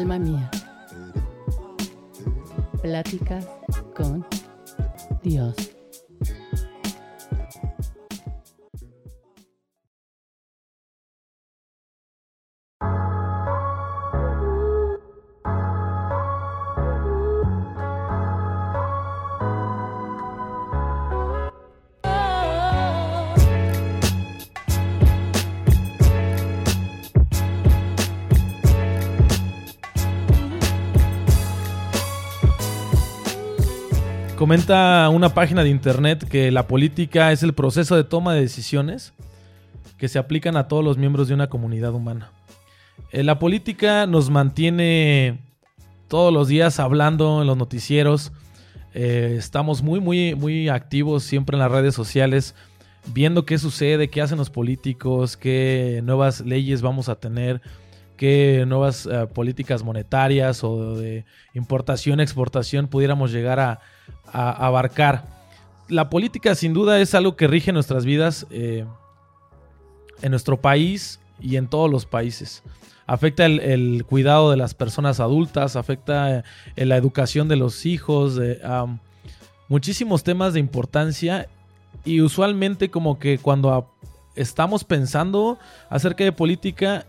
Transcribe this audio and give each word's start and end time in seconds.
Alma 0.00 0.18
mía. 0.18 0.50
Pláticas 2.80 3.46
con 3.94 4.24
Dios. 5.22 5.69
Comenta 34.50 35.08
una 35.10 35.32
página 35.32 35.62
de 35.62 35.70
internet 35.70 36.26
que 36.28 36.50
la 36.50 36.66
política 36.66 37.30
es 37.30 37.44
el 37.44 37.52
proceso 37.52 37.94
de 37.94 38.02
toma 38.02 38.34
de 38.34 38.40
decisiones 38.40 39.12
que 39.96 40.08
se 40.08 40.18
aplican 40.18 40.56
a 40.56 40.66
todos 40.66 40.84
los 40.84 40.98
miembros 40.98 41.28
de 41.28 41.34
una 41.34 41.46
comunidad 41.46 41.94
humana. 41.94 42.32
Eh, 43.12 43.22
la 43.22 43.38
política 43.38 44.08
nos 44.08 44.28
mantiene 44.28 45.38
todos 46.08 46.34
los 46.34 46.48
días 46.48 46.80
hablando 46.80 47.42
en 47.42 47.46
los 47.46 47.56
noticieros. 47.56 48.32
Eh, 48.92 49.36
estamos 49.38 49.84
muy, 49.84 50.00
muy, 50.00 50.34
muy 50.34 50.68
activos 50.68 51.22
siempre 51.22 51.54
en 51.54 51.60
las 51.60 51.70
redes 51.70 51.94
sociales, 51.94 52.56
viendo 53.14 53.46
qué 53.46 53.56
sucede, 53.56 54.10
qué 54.10 54.20
hacen 54.20 54.38
los 54.38 54.50
políticos, 54.50 55.36
qué 55.36 56.00
nuevas 56.02 56.40
leyes 56.40 56.82
vamos 56.82 57.08
a 57.08 57.14
tener, 57.14 57.62
qué 58.20 58.64
nuevas 58.68 59.08
eh, 59.10 59.26
políticas 59.32 59.82
monetarias 59.82 60.62
o 60.62 60.94
de 60.94 61.24
importación, 61.54 62.20
exportación 62.20 62.86
pudiéramos 62.86 63.32
llegar 63.32 63.58
a, 63.58 63.80
abarcar. 64.30 65.24
La 65.88 66.10
política 66.10 66.54
sin 66.54 66.74
duda 66.74 67.00
es 67.00 67.14
algo 67.14 67.34
que 67.34 67.46
rige 67.46 67.72
nuestras 67.72 68.04
vidas 68.04 68.46
eh, 68.50 68.84
en 70.20 70.30
nuestro 70.32 70.60
país 70.60 71.18
y 71.40 71.56
en 71.56 71.66
todos 71.66 71.90
los 71.90 72.04
países. 72.04 72.62
Afecta 73.06 73.46
el, 73.46 74.04
cuidado 74.06 74.50
de 74.50 74.58
las 74.58 74.74
personas 74.74 75.18
adultas, 75.18 75.74
afecta 75.74 76.44
eh, 76.76 76.84
la 76.84 76.98
educación 76.98 77.48
de 77.48 77.56
los 77.56 77.86
hijos, 77.86 78.38
muchísimos 79.66 80.24
temas 80.24 80.52
de 80.52 80.60
importancia 80.60 81.48
y 82.04 82.20
usualmente 82.20 82.90
como 82.90 83.18
que 83.18 83.38
cuando 83.38 83.90
estamos 84.34 84.84
pensando 84.84 85.58
acerca 85.88 86.22
de 86.22 86.32
política, 86.32 87.06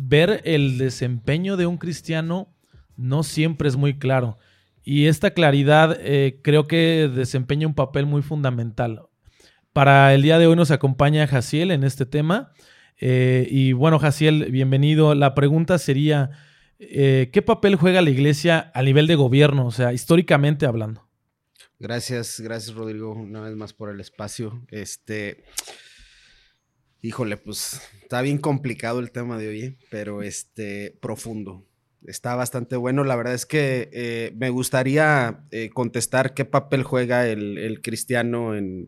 ver 0.00 0.42
el 0.44 0.78
desempeño 0.78 1.56
de 1.56 1.66
un 1.66 1.76
cristiano 1.76 2.54
no 2.96 3.24
siempre 3.24 3.68
es 3.68 3.76
muy 3.76 3.98
claro. 3.98 4.38
Y 4.84 5.06
esta 5.06 5.32
claridad 5.32 5.98
eh, 6.00 6.40
creo 6.42 6.66
que 6.66 7.10
desempeña 7.12 7.66
un 7.66 7.74
papel 7.74 8.06
muy 8.06 8.22
fundamental. 8.22 9.02
Para 9.72 10.14
el 10.14 10.22
día 10.22 10.38
de 10.38 10.46
hoy 10.46 10.56
nos 10.56 10.70
acompaña 10.70 11.26
Jaciel 11.26 11.72
en 11.72 11.82
este 11.82 12.06
tema. 12.06 12.52
Eh, 13.00 13.48
y 13.50 13.72
bueno, 13.72 13.98
Jaciel, 13.98 14.50
bienvenido. 14.52 15.14
La 15.14 15.34
pregunta 15.34 15.78
sería, 15.78 16.30
eh, 16.78 17.30
¿qué 17.32 17.42
papel 17.42 17.74
juega 17.74 18.00
la 18.00 18.10
iglesia 18.10 18.70
a 18.74 18.82
nivel 18.82 19.08
de 19.08 19.16
gobierno, 19.16 19.66
o 19.66 19.72
sea, 19.72 19.92
históricamente 19.92 20.64
hablando? 20.64 21.08
Gracias, 21.80 22.40
gracias 22.40 22.74
Rodrigo, 22.74 23.12
una 23.12 23.40
vez 23.40 23.54
más 23.56 23.72
por 23.72 23.90
el 23.90 24.00
espacio. 24.00 24.64
Este, 24.70 25.44
híjole, 27.02 27.36
pues 27.36 27.80
está 28.02 28.22
bien 28.22 28.38
complicado 28.38 29.00
el 29.00 29.10
tema 29.10 29.38
de 29.38 29.48
hoy, 29.48 29.78
pero 29.90 30.22
este, 30.22 30.96
profundo 31.00 31.68
está 32.06 32.34
bastante 32.34 32.76
bueno. 32.76 33.04
La 33.04 33.16
verdad 33.16 33.34
es 33.34 33.46
que 33.46 33.90
eh, 33.92 34.32
me 34.36 34.50
gustaría 34.50 35.44
eh, 35.50 35.70
contestar 35.70 36.34
qué 36.34 36.44
papel 36.44 36.82
juega 36.82 37.26
el, 37.28 37.80
cristiano 37.82 38.56
en, 38.56 38.86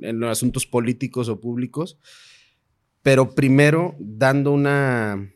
los 0.00 0.30
asuntos 0.30 0.66
políticos 0.66 1.28
o 1.28 1.40
públicos, 1.40 1.98
pero 3.02 3.34
primero 3.34 3.96
dando 3.98 4.52
una, 4.52 5.32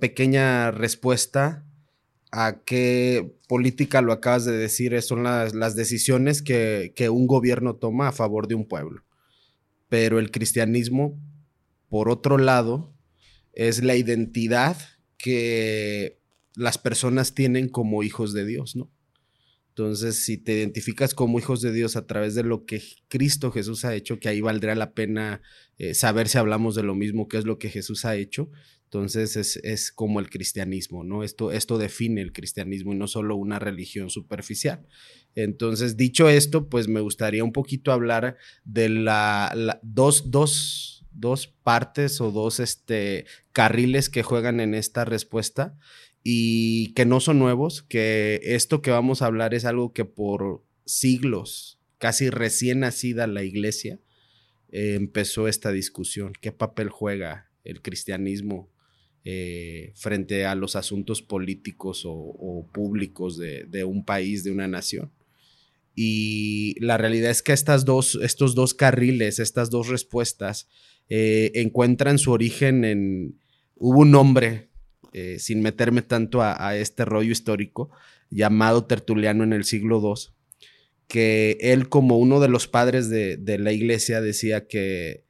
pequeña 0.00 0.70
respuesta 0.70 1.64
a 2.30 2.60
qué 2.64 3.34
política 3.48 4.02
lo 4.02 4.12
acabas 4.12 4.44
de 4.44 4.56
decir, 4.56 5.00
son 5.00 5.22
las, 5.22 5.76
decisiones 5.76 6.42
que, 6.42 6.92
que 6.94 7.08
un 7.08 7.26
gobierno 7.26 7.76
toma 7.76 8.08
a 8.08 8.12
favor 8.12 8.48
de 8.48 8.54
un 8.54 8.66
pueblo. 8.66 9.02
Pero 9.88 10.18
el 10.18 10.30
cristianismo, 10.30 11.18
por 11.88 12.08
otro 12.08 12.38
lado, 12.38 12.94
es 13.52 13.82
la 13.82 13.96
identidad 13.96 14.76
que 15.16 16.20
las 16.54 16.78
personas 16.78 17.34
tienen 17.34 17.68
como 17.68 18.02
hijos 18.02 18.32
de 18.32 18.44
Dios, 18.44 18.76
¿no? 18.76 18.90
Entonces, 19.70 20.24
si 20.24 20.38
te 20.38 20.54
identificas 20.54 21.14
como 21.14 21.38
hijos 21.38 21.60
de 21.60 21.72
Dios 21.72 21.94
a 21.94 22.04
través 22.04 22.34
de 22.34 22.42
lo 22.42 22.66
que 22.66 22.82
Cristo 23.06 23.52
Jesús 23.52 23.84
ha 23.84 23.94
hecho, 23.94 24.18
que 24.18 24.28
ahí 24.28 24.40
valdría 24.40 24.74
la 24.74 24.92
pena 24.92 25.40
eh, 25.78 25.94
saber 25.94 26.28
si 26.28 26.36
hablamos 26.36 26.74
de 26.74 26.82
lo 26.82 26.96
mismo, 26.96 27.28
qué 27.28 27.38
es 27.38 27.44
lo 27.44 27.58
que 27.58 27.70
Jesús 27.70 28.04
ha 28.04 28.16
hecho, 28.16 28.50
entonces 28.88 29.60
es, 29.62 29.92
como 29.92 30.18
el 30.18 30.30
cristianismo, 30.30 31.04
¿no? 31.04 31.22
Esto, 31.22 31.52
esto 31.52 31.76
define 31.76 32.22
el 32.22 32.32
cristianismo 32.32 32.92
y 32.92 32.96
no 32.96 33.06
solo 33.06 33.36
una 33.36 33.58
religión 33.58 34.08
superficial. 34.08 34.88
Entonces, 35.34 35.96
dicho 35.96 36.28
esto, 36.28 36.68
pues 36.68 36.88
me 36.88 37.00
gustaría 37.00 37.44
un 37.44 37.52
poquito 37.52 37.92
hablar 37.92 38.38
de 38.64 38.88
la, 38.88 39.78
dos, 39.82 40.30
dos, 40.30 40.97
dos 41.18 41.48
partes 41.48 42.20
o 42.20 42.30
dos 42.30 42.60
este, 42.60 43.26
carriles 43.52 44.08
que 44.08 44.22
juegan 44.22 44.60
en 44.60 44.74
esta 44.74 45.04
respuesta 45.04 45.76
y 46.22 46.92
que 46.94 47.06
no 47.06 47.20
son 47.20 47.38
nuevos, 47.38 47.82
que 47.82 48.40
esto 48.42 48.82
que 48.82 48.90
vamos 48.90 49.22
a 49.22 49.26
hablar 49.26 49.54
es 49.54 49.64
algo 49.64 49.92
que 49.92 50.04
por 50.04 50.64
siglos, 50.84 51.80
casi 51.98 52.30
recién 52.30 52.80
nacida 52.80 53.26
la 53.26 53.42
iglesia, 53.42 54.00
eh, 54.70 54.94
empezó 54.94 55.48
esta 55.48 55.72
discusión. 55.72 56.32
¿Qué 56.40 56.52
papel 56.52 56.88
juega 56.88 57.50
el 57.64 57.82
cristianismo 57.82 58.70
eh, 59.24 59.92
frente 59.94 60.46
a 60.46 60.54
los 60.54 60.76
asuntos 60.76 61.22
políticos 61.22 62.02
o, 62.06 62.68
públicos 62.72 63.36
de, 63.38 63.84
un 63.84 64.04
país, 64.04 64.44
de 64.44 64.50
una 64.50 64.68
nación? 64.68 65.10
Y 66.00 66.76
la 66.78 66.96
realidad 66.96 67.32
es 67.32 67.42
que 67.42 67.52
estas 67.52 67.84
dos, 67.84 68.20
estos 68.22 68.54
dos 68.54 68.72
carriles, 68.72 69.40
estas 69.40 69.68
dos 69.68 69.88
respuestas, 69.88 70.68
eh, 71.08 71.50
encuentran 71.54 72.18
su 72.18 72.30
origen 72.30 72.84
en... 72.84 73.40
Hubo 73.74 74.02
un 74.02 74.14
hombre 74.14 74.68
eh, 75.12 75.40
sin 75.40 75.60
meterme 75.60 76.02
tanto 76.02 76.40
a, 76.40 76.76
este 76.76 77.04
rollo 77.04 77.32
histórico, 77.32 77.90
llamado 78.30 78.84
Tertuliano 78.84 79.42
en 79.42 79.52
el 79.52 79.64
siglo 79.64 80.00
II, 80.00 80.32
que 81.08 81.58
él 81.60 81.88
como 81.88 82.16
uno 82.16 82.38
de 82.38 82.48
los 82.48 82.68
padres 82.68 83.10
de, 83.10 83.58
la 83.58 83.72
iglesia 83.72 84.20
decía 84.20 84.68
que, 84.68 85.24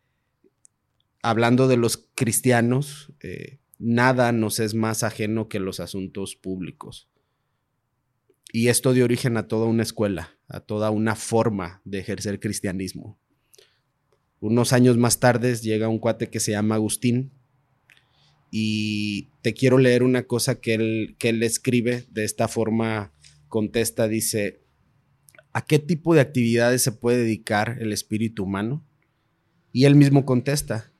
hablando 1.22 1.66
de 1.66 1.78
los 1.78 2.10
cristianos, 2.14 3.10
eh, 3.22 3.56
nada 3.78 4.32
nos 4.32 4.60
es 4.60 4.74
más 4.74 5.02
ajeno 5.02 5.48
que 5.48 5.60
los 5.60 5.80
asuntos 5.80 6.36
públicos. 6.36 7.08
Y 8.52 8.68
esto 8.68 8.92
dio 8.92 9.04
origen 9.04 9.38
a 9.38 9.48
toda 9.48 9.64
una 9.64 9.82
escuela, 9.82 10.37
a 10.48 10.60
toda 10.60 10.90
una 10.90 11.14
forma 11.14 11.80
de 11.84 11.98
ejercer 11.98 12.40
cristianismo. 12.40 13.18
Unos 14.40 14.72
años 14.72 14.96
más 14.96 15.20
tarde 15.20 15.54
llega 15.56 15.88
un 15.88 15.98
cuate 15.98 16.28
que 16.28 16.40
se 16.40 16.52
llama 16.52 16.76
Agustín, 16.76 17.32
y 18.50 19.28
te 19.42 19.52
quiero 19.52 19.78
leer 19.78 20.02
una 20.02 20.24
cosa 20.24 20.60
que 20.60 20.74
él, 20.74 21.16
que 21.18 21.30
él 21.30 21.42
escribe 21.42 22.06
de 22.10 22.24
esta 22.24 22.48
forma, 22.48 23.12
contesta, 23.48 24.08
dice, 24.08 24.62
¿a 25.52 25.64
qué 25.66 25.78
tipo 25.78 26.14
de 26.14 26.20
actividades 26.20 26.82
se 26.82 26.92
puede 26.92 27.18
dedicar 27.18 27.76
el 27.80 27.92
espíritu 27.92 28.44
humano? 28.44 28.86
Y 29.72 29.84
él 29.84 29.96
mismo 29.96 30.24
contesta, 30.24 30.92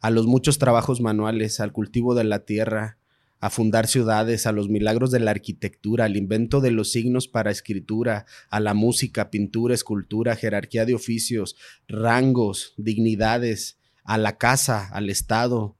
a 0.00 0.10
los 0.10 0.26
muchos 0.26 0.58
trabajos 0.58 1.00
manuales, 1.00 1.60
al 1.60 1.72
cultivo 1.72 2.14
de 2.14 2.24
la 2.24 2.44
tierra, 2.44 2.98
a 3.44 3.50
fundar 3.50 3.88
ciudades, 3.88 4.46
a 4.46 4.52
los 4.52 4.70
milagros 4.70 5.10
de 5.10 5.20
la 5.20 5.30
arquitectura, 5.30 6.06
al 6.06 6.16
invento 6.16 6.62
de 6.62 6.70
los 6.70 6.92
signos 6.92 7.28
para 7.28 7.50
escritura, 7.50 8.24
a 8.48 8.58
la 8.58 8.72
música, 8.72 9.28
pintura, 9.28 9.74
escultura, 9.74 10.34
jerarquía 10.34 10.86
de 10.86 10.94
oficios, 10.94 11.54
rangos, 11.86 12.72
dignidades, 12.78 13.78
a 14.02 14.16
la 14.16 14.38
casa, 14.38 14.88
al 14.94 15.10
Estado, 15.10 15.76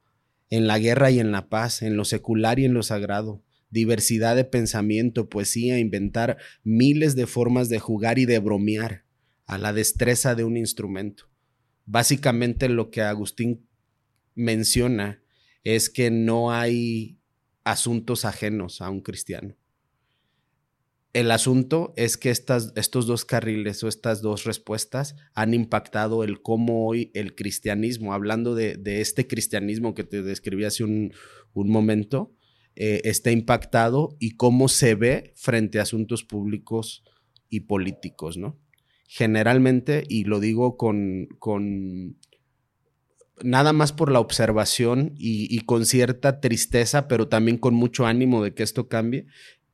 en 0.50 0.66
la 0.66 0.78
guerra 0.78 1.10
y 1.10 1.20
en 1.20 1.32
la 1.32 1.48
paz, 1.48 1.80
en 1.80 1.96
lo 1.96 2.04
secular 2.04 2.58
y 2.58 2.66
en 2.66 2.74
lo 2.74 2.82
sagrado, 2.82 3.42
diversidad 3.70 4.36
de 4.36 4.44
pensamiento, 4.44 5.30
poesía, 5.30 5.78
inventar 5.78 6.36
miles 6.64 7.16
de 7.16 7.26
formas 7.26 7.70
de 7.70 7.78
jugar 7.78 8.18
y 8.18 8.26
de 8.26 8.40
bromear 8.40 9.06
a 9.46 9.56
la 9.56 9.72
destreza 9.72 10.34
de 10.34 10.44
un 10.44 10.58
instrumento. 10.58 11.30
Básicamente 11.86 12.68
lo 12.68 12.90
que 12.90 13.00
Agustín 13.00 13.66
menciona 14.34 15.22
es 15.62 15.88
que 15.88 16.10
no 16.10 16.52
hay 16.52 17.23
asuntos 17.64 18.24
ajenos 18.24 18.80
a 18.80 18.90
un 18.90 19.00
cristiano. 19.00 19.56
El 21.14 21.30
asunto 21.30 21.94
es 21.96 22.16
que 22.16 22.30
estas, 22.30 22.72
estos 22.74 23.06
dos 23.06 23.24
carriles 23.24 23.84
o 23.84 23.88
estas 23.88 24.20
dos 24.20 24.44
respuestas 24.44 25.14
han 25.34 25.54
impactado 25.54 26.24
el 26.24 26.42
cómo 26.42 26.88
hoy 26.88 27.12
el 27.14 27.36
cristianismo, 27.36 28.12
hablando 28.12 28.56
de, 28.56 28.80
este 28.84 29.28
cristianismo 29.28 29.94
que 29.94 30.02
te 30.02 30.22
describí 30.22 30.64
hace 30.64 30.82
un, 30.82 31.12
momento, 31.54 32.34
eh, 32.74 33.00
está 33.04 33.30
impactado 33.30 34.16
y 34.18 34.32
cómo 34.32 34.66
se 34.66 34.96
ve 34.96 35.32
frente 35.36 35.78
a 35.78 35.82
asuntos 35.82 36.24
públicos 36.24 37.04
y 37.48 37.60
políticos, 37.60 38.36
¿no? 38.36 38.58
Generalmente, 39.06 40.02
y 40.08 40.24
lo 40.24 40.40
digo 40.40 40.76
con, 40.76 41.28
con 41.38 42.16
nada 43.42 43.72
más 43.72 43.92
por 43.92 44.10
la 44.12 44.20
observación 44.20 45.14
y, 45.16 45.58
con 45.60 45.86
cierta 45.86 46.40
tristeza, 46.40 47.08
pero 47.08 47.28
también 47.28 47.58
con 47.58 47.74
mucho 47.74 48.06
ánimo 48.06 48.42
de 48.42 48.54
que 48.54 48.62
esto 48.62 48.88
cambie, 48.88 49.26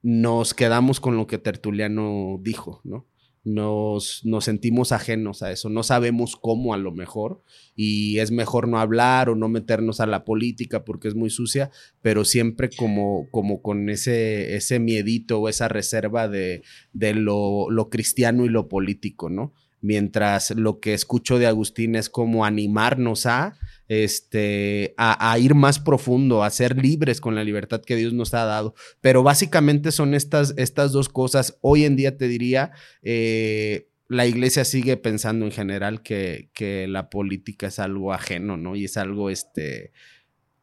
nos 0.02 0.54
quedamos 0.54 1.00
con 1.00 1.16
lo 1.16 1.26
que 1.26 1.38
Tertuliano 1.38 2.38
dijo, 2.40 2.80
¿no? 2.84 3.06
Nos, 3.42 4.22
sentimos 4.40 4.92
ajenos 4.92 5.42
a 5.42 5.50
eso, 5.50 5.70
no 5.70 5.82
sabemos 5.82 6.36
cómo 6.36 6.74
a 6.74 6.76
lo 6.76 6.92
mejor 6.92 7.42
y 7.74 8.18
es 8.18 8.30
mejor 8.30 8.68
no 8.68 8.78
hablar 8.78 9.30
o 9.30 9.34
no 9.34 9.48
meternos 9.48 10.00
a 10.00 10.06
la 10.06 10.26
política 10.26 10.84
porque 10.84 11.08
es 11.08 11.14
muy 11.14 11.30
sucia, 11.30 11.70
pero 12.02 12.26
siempre 12.26 12.68
como, 12.68 13.28
como 13.30 13.62
con 13.62 13.88
ese, 13.88 14.56
ese 14.56 14.78
miedito 14.78 15.40
o 15.40 15.48
esa 15.48 15.68
reserva 15.68 16.28
de, 16.28 16.62
de 16.92 17.14
lo, 17.14 17.70
lo 17.70 17.88
cristiano 17.88 18.44
y 18.44 18.50
lo 18.50 18.68
político, 18.68 19.30
¿no? 19.30 19.54
Mientras 19.80 20.50
lo 20.50 20.80
que 20.80 20.94
escucho 20.94 21.38
de 21.38 21.46
Agustín 21.46 21.94
es 21.94 22.10
como 22.10 22.44
animarnos 22.44 23.26
a, 23.26 23.56
este, 23.88 24.94
a, 24.96 25.36
ir 25.38 25.54
más 25.54 25.78
profundo, 25.78 26.44
a 26.44 26.50
ser 26.50 26.76
libres 26.76 27.20
con 27.20 27.34
la 27.34 27.44
libertad 27.44 27.80
que 27.80 27.96
Dios 27.96 28.12
nos 28.12 28.34
ha 28.34 28.44
dado. 28.44 28.74
Pero 29.00 29.22
básicamente 29.22 29.90
son 29.90 30.14
estas, 30.14 30.54
estas 30.56 30.92
dos 30.92 31.08
cosas. 31.08 31.58
Hoy 31.60 31.84
en 31.84 31.96
día 31.96 32.16
te 32.16 32.28
diría, 32.28 32.72
eh, 33.02 33.88
la 34.08 34.26
iglesia 34.26 34.64
sigue 34.64 34.96
pensando 34.96 35.44
en 35.46 35.52
general 35.52 36.02
que, 36.02 36.50
que, 36.52 36.86
la 36.88 37.10
política 37.10 37.68
es 37.68 37.78
algo 37.78 38.12
ajeno, 38.12 38.56
¿no? 38.56 38.76
Y 38.76 38.84
es 38.84 38.96
algo, 38.96 39.30
este, 39.30 39.92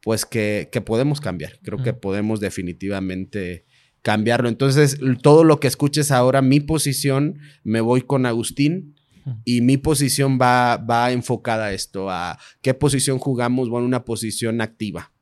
pues 0.02 0.26
que, 0.26 0.68
que 0.70 0.80
podemos 0.80 1.20
cambiar. 1.20 1.58
Creo 1.62 1.82
que 1.82 1.92
podemos 1.92 2.40
definitivamente 2.40 3.64
cambiarlo. 4.02 4.48
Entonces, 4.48 4.98
todo 5.22 5.44
lo 5.44 5.60
que 5.60 5.66
escuches 5.66 6.10
ahora, 6.10 6.40
mi 6.40 6.60
posición, 6.60 7.40
me 7.64 7.80
voy 7.80 8.02
con 8.02 8.26
Agustín 8.26 8.97
y 9.44 9.60
mi 9.60 9.76
posición 9.76 10.38
va, 10.40 10.76
va 10.76 11.12
enfocada 11.12 11.66
a 11.66 11.72
esto, 11.72 12.10
a 12.10 12.38
qué 12.62 12.74
posición 12.74 13.18
jugamos, 13.18 13.68
bueno, 13.68 13.86
una 13.86 14.04
posición 14.04 14.60
activa. 14.60 15.12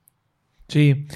Sí. 0.69 1.07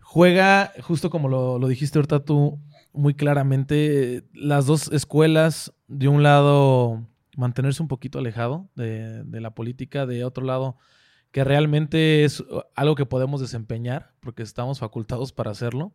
Juega, 0.00 0.72
justo 0.82 1.10
como 1.10 1.28
lo, 1.28 1.68
dijiste 1.68 1.98
ahorita 1.98 2.24
tú 2.24 2.58
muy 2.92 3.14
claramente, 3.14 4.24
las 4.34 4.66
dos 4.66 4.90
escuelas, 4.92 5.72
de 5.86 6.08
un 6.08 6.24
lado, 6.24 7.06
mantenerse 7.36 7.80
un 7.82 7.88
poquito 7.88 8.18
alejado 8.18 8.68
de, 8.74 9.24
la 9.40 9.54
política, 9.54 10.06
de 10.06 10.24
otro 10.24 10.44
lado, 10.44 10.76
que 11.30 11.44
realmente 11.44 12.24
es 12.24 12.42
algo 12.74 12.96
que 12.96 13.06
podemos 13.06 13.40
desempeñar, 13.40 14.12
porque 14.18 14.42
estamos 14.42 14.80
facultados 14.80 15.32
para 15.32 15.52
hacerlo, 15.52 15.92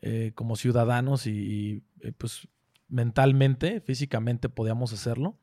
eh, 0.00 0.30
como 0.36 0.54
ciudadanos 0.54 1.26
y, 1.26 1.82
eh, 2.02 2.12
pues 2.16 2.46
mentalmente, 2.88 3.80
físicamente 3.80 4.48
podíamos 4.48 4.92
hacerlo. 4.92 5.38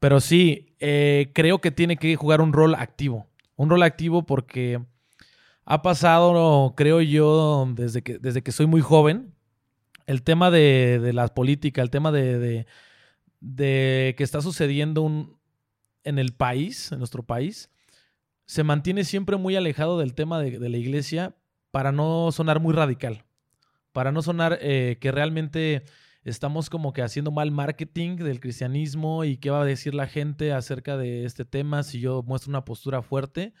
Pero 0.00 0.20
sí, 0.20 0.74
eh, 0.80 1.30
creo 1.34 1.60
que 1.60 1.70
tiene 1.70 1.96
que 1.96 2.16
jugar 2.16 2.40
un 2.40 2.52
rol 2.52 2.74
activo. 2.74 3.28
Un 3.56 3.68
rol 3.68 3.82
activo 3.82 4.24
porque 4.24 4.80
ha 5.66 5.82
pasado, 5.82 6.74
creo 6.76 7.02
yo, 7.02 7.68
desde 7.74 8.02
que, 8.02 8.18
desde 8.18 8.42
que 8.42 8.50
soy 8.50 8.66
muy 8.66 8.80
joven, 8.80 9.34
el 10.06 10.22
tema 10.22 10.50
de, 10.50 11.12
la 11.14 11.28
política, 11.28 11.82
el 11.82 11.90
tema 11.90 12.10
de, 12.10 12.66
de, 13.40 14.14
que 14.16 14.24
está 14.24 14.40
sucediendo 14.40 15.02
un, 15.02 15.38
en 16.02 16.18
el 16.18 16.32
país, 16.32 16.90
en 16.92 16.98
nuestro 16.98 17.22
país, 17.22 17.70
se 18.46 18.64
mantiene 18.64 19.04
siempre 19.04 19.36
muy 19.36 19.54
alejado 19.54 19.98
del 19.98 20.14
tema 20.14 20.40
de, 20.40 20.58
la 20.68 20.76
iglesia 20.78 21.36
para 21.70 21.92
no 21.92 22.32
sonar 22.32 22.58
muy 22.58 22.74
radical, 22.74 23.24
para 23.92 24.10
no 24.12 24.22
sonar 24.22 24.58
eh, 24.62 24.96
que 25.00 25.12
realmente 25.12 25.84
estamos 26.24 26.70
como 26.70 26.92
que 26.92 27.02
haciendo 27.02 27.30
mal 27.30 27.50
marketing 27.50 28.16
del 28.16 28.40
cristianismo 28.40 29.24
y 29.24 29.38
qué 29.38 29.50
va 29.50 29.62
a 29.62 29.66
decir 29.66 29.94
la 29.94 30.06
gente 30.06 30.52
acerca 30.52 30.96
de 30.96 31.24
este 31.24 31.44
tema 31.44 31.82
si 31.82 32.00
yo 32.00 32.22
muestro 32.22 32.50
una 32.50 32.64
postura 32.64 33.02
fuerte 33.02 33.54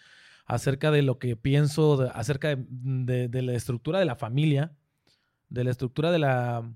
acerca 0.50 0.90
de 0.90 1.02
lo 1.02 1.20
que 1.20 1.36
pienso 1.36 2.10
acerca 2.12 2.56
de, 2.56 3.42
la 3.42 3.52
estructura 3.52 4.00
de 4.00 4.04
la 4.04 4.16
familia, 4.16 4.72
de 5.48 5.62
la 5.62 5.70
estructura 5.70 6.10
de 6.10 6.18
la, 6.18 6.68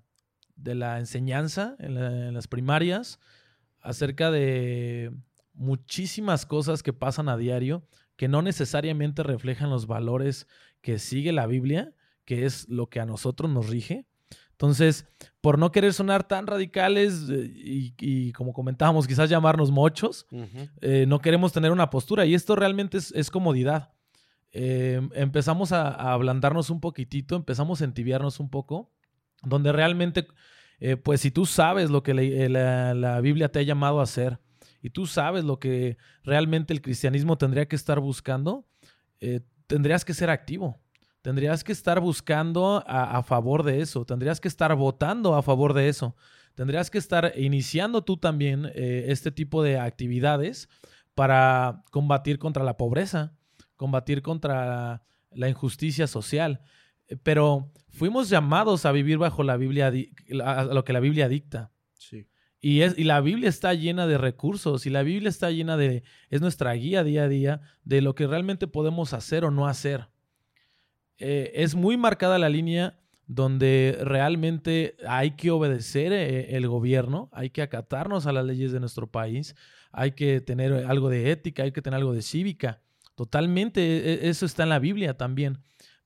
de 0.54 0.76
la 0.76 1.00
enseñanza 1.00 1.74
en, 1.80 2.34
las 2.34 2.46
primarias, 2.46 3.18
acerca 3.80 4.30
de 4.30 5.12
muchísimas 5.54 6.46
cosas 6.46 6.84
que 6.84 6.92
pasan 6.92 7.28
a 7.28 7.36
diario 7.36 7.84
que 8.16 8.28
no 8.28 8.42
necesariamente 8.42 9.24
reflejan 9.24 9.70
los 9.70 9.88
valores 9.88 10.46
que 10.80 11.00
sigue 11.00 11.32
la 11.32 11.48
Biblia, 11.48 11.94
que 12.24 12.44
es 12.44 12.68
lo 12.68 12.88
que 12.88 13.00
a 13.00 13.06
nosotros 13.06 13.50
nos 13.50 13.68
rige. 13.68 14.06
Entonces, 14.54 15.06
por 15.40 15.58
no 15.58 15.72
querer 15.72 15.92
sonar 15.92 16.26
tan 16.26 16.46
radicales 16.46 17.28
eh, 17.28 17.50
y, 17.98 18.32
como 18.32 18.52
comentábamos, 18.52 19.06
quizás 19.06 19.28
llamarnos 19.28 19.72
mochos, 19.72 20.26
eh, 20.80 21.06
no 21.08 21.18
queremos 21.18 21.52
tener 21.52 21.72
una 21.72 21.90
postura. 21.90 22.24
Y 22.24 22.34
esto 22.34 22.54
realmente 22.54 22.98
es, 22.98 23.30
comodidad. 23.30 23.92
Eh, 24.52 25.00
empezamos 25.14 25.72
a, 25.72 25.88
ablandarnos 26.12 26.70
un 26.70 26.80
poquitito, 26.80 27.34
empezamos 27.34 27.82
a 27.82 27.84
entibiarnos 27.84 28.38
un 28.38 28.48
poco, 28.48 28.92
donde 29.42 29.72
realmente, 29.72 30.28
pues 31.02 31.20
si 31.20 31.32
tú 31.32 31.46
sabes 31.46 31.90
lo 31.90 32.04
que 32.04 32.14
la, 32.14 32.94
la, 32.94 33.20
Biblia 33.20 33.50
te 33.50 33.58
ha 33.58 33.62
llamado 33.62 33.98
a 33.98 34.04
hacer 34.04 34.38
y 34.82 34.90
tú 34.90 35.06
sabes 35.06 35.42
lo 35.44 35.58
que 35.58 35.98
realmente 36.22 36.72
el 36.72 36.80
cristianismo 36.80 37.36
tendría 37.38 37.66
que 37.66 37.76
estar 37.76 37.98
buscando, 37.98 38.66
tendrías 39.66 40.04
que 40.04 40.14
ser 40.14 40.30
activo 40.30 40.80
Tendrías 41.24 41.64
que 41.64 41.72
estar 41.72 42.00
buscando 42.00 42.84
a, 42.86 43.22
favor 43.22 43.62
de 43.62 43.80
eso, 43.80 44.04
tendrías 44.04 44.42
que 44.42 44.48
estar 44.48 44.76
votando 44.76 45.34
a 45.34 45.42
favor 45.42 45.72
de 45.72 45.88
eso, 45.88 46.14
tendrías 46.54 46.90
que 46.90 46.98
estar 46.98 47.32
iniciando 47.38 48.04
tú 48.04 48.18
también 48.18 48.70
eh, 48.74 49.06
este 49.08 49.30
tipo 49.30 49.62
de 49.62 49.78
actividades 49.78 50.68
para 51.14 51.82
combatir 51.90 52.38
contra 52.38 52.62
la 52.62 52.76
pobreza, 52.76 53.32
combatir 53.76 54.20
contra 54.20 55.02
la 55.30 55.48
injusticia 55.48 56.06
social. 56.06 56.60
Eh, 57.08 57.16
pero 57.16 57.72
fuimos 57.88 58.28
llamados 58.28 58.84
a 58.84 58.92
vivir 58.92 59.16
bajo 59.16 59.42
la 59.44 59.56
Biblia, 59.56 59.90
a 60.44 60.64
lo 60.64 60.84
que 60.84 60.92
la 60.92 61.00
Biblia 61.00 61.26
dicta. 61.26 61.72
Sí. 61.94 62.28
Y, 62.60 62.82
es, 62.82 62.98
y 62.98 63.04
la 63.04 63.22
Biblia 63.22 63.48
está 63.48 63.72
llena 63.72 64.06
de 64.06 64.18
recursos 64.18 64.84
y 64.84 64.90
la 64.90 65.02
Biblia 65.02 65.30
está 65.30 65.50
llena 65.50 65.78
de, 65.78 66.02
es 66.28 66.42
nuestra 66.42 66.74
guía 66.74 67.02
día 67.02 67.22
a 67.22 67.28
día 67.28 67.62
de 67.82 68.02
lo 68.02 68.14
que 68.14 68.26
realmente 68.26 68.66
podemos 68.66 69.14
hacer 69.14 69.46
o 69.46 69.50
no 69.50 69.66
hacer. 69.66 70.12
Eh, 71.18 71.52
es 71.54 71.74
muy 71.74 71.96
marcada 71.96 72.38
la 72.38 72.48
línea 72.48 72.98
donde 73.26 73.98
realmente 74.02 74.96
hay 75.08 75.32
que 75.32 75.50
obedecer 75.50 76.12
eh, 76.12 76.56
el 76.56 76.68
gobierno, 76.68 77.30
hay 77.32 77.50
que 77.50 77.62
acatarnos 77.62 78.26
a 78.26 78.32
las 78.32 78.44
leyes 78.44 78.72
de 78.72 78.80
nuestro 78.80 79.06
país, 79.06 79.54
hay 79.92 80.12
que 80.12 80.40
tener 80.40 80.72
algo 80.86 81.08
de 81.08 81.30
ética, 81.30 81.62
hay 81.62 81.72
que 81.72 81.82
tener 81.82 81.98
algo 81.98 82.12
de 82.12 82.22
cívica. 82.22 82.82
Totalmente, 83.14 83.80
e, 83.80 84.26
e, 84.26 84.28
eso 84.28 84.44
está 84.44 84.64
en 84.64 84.70
la 84.70 84.78
Biblia 84.78 85.16
también. 85.16 85.58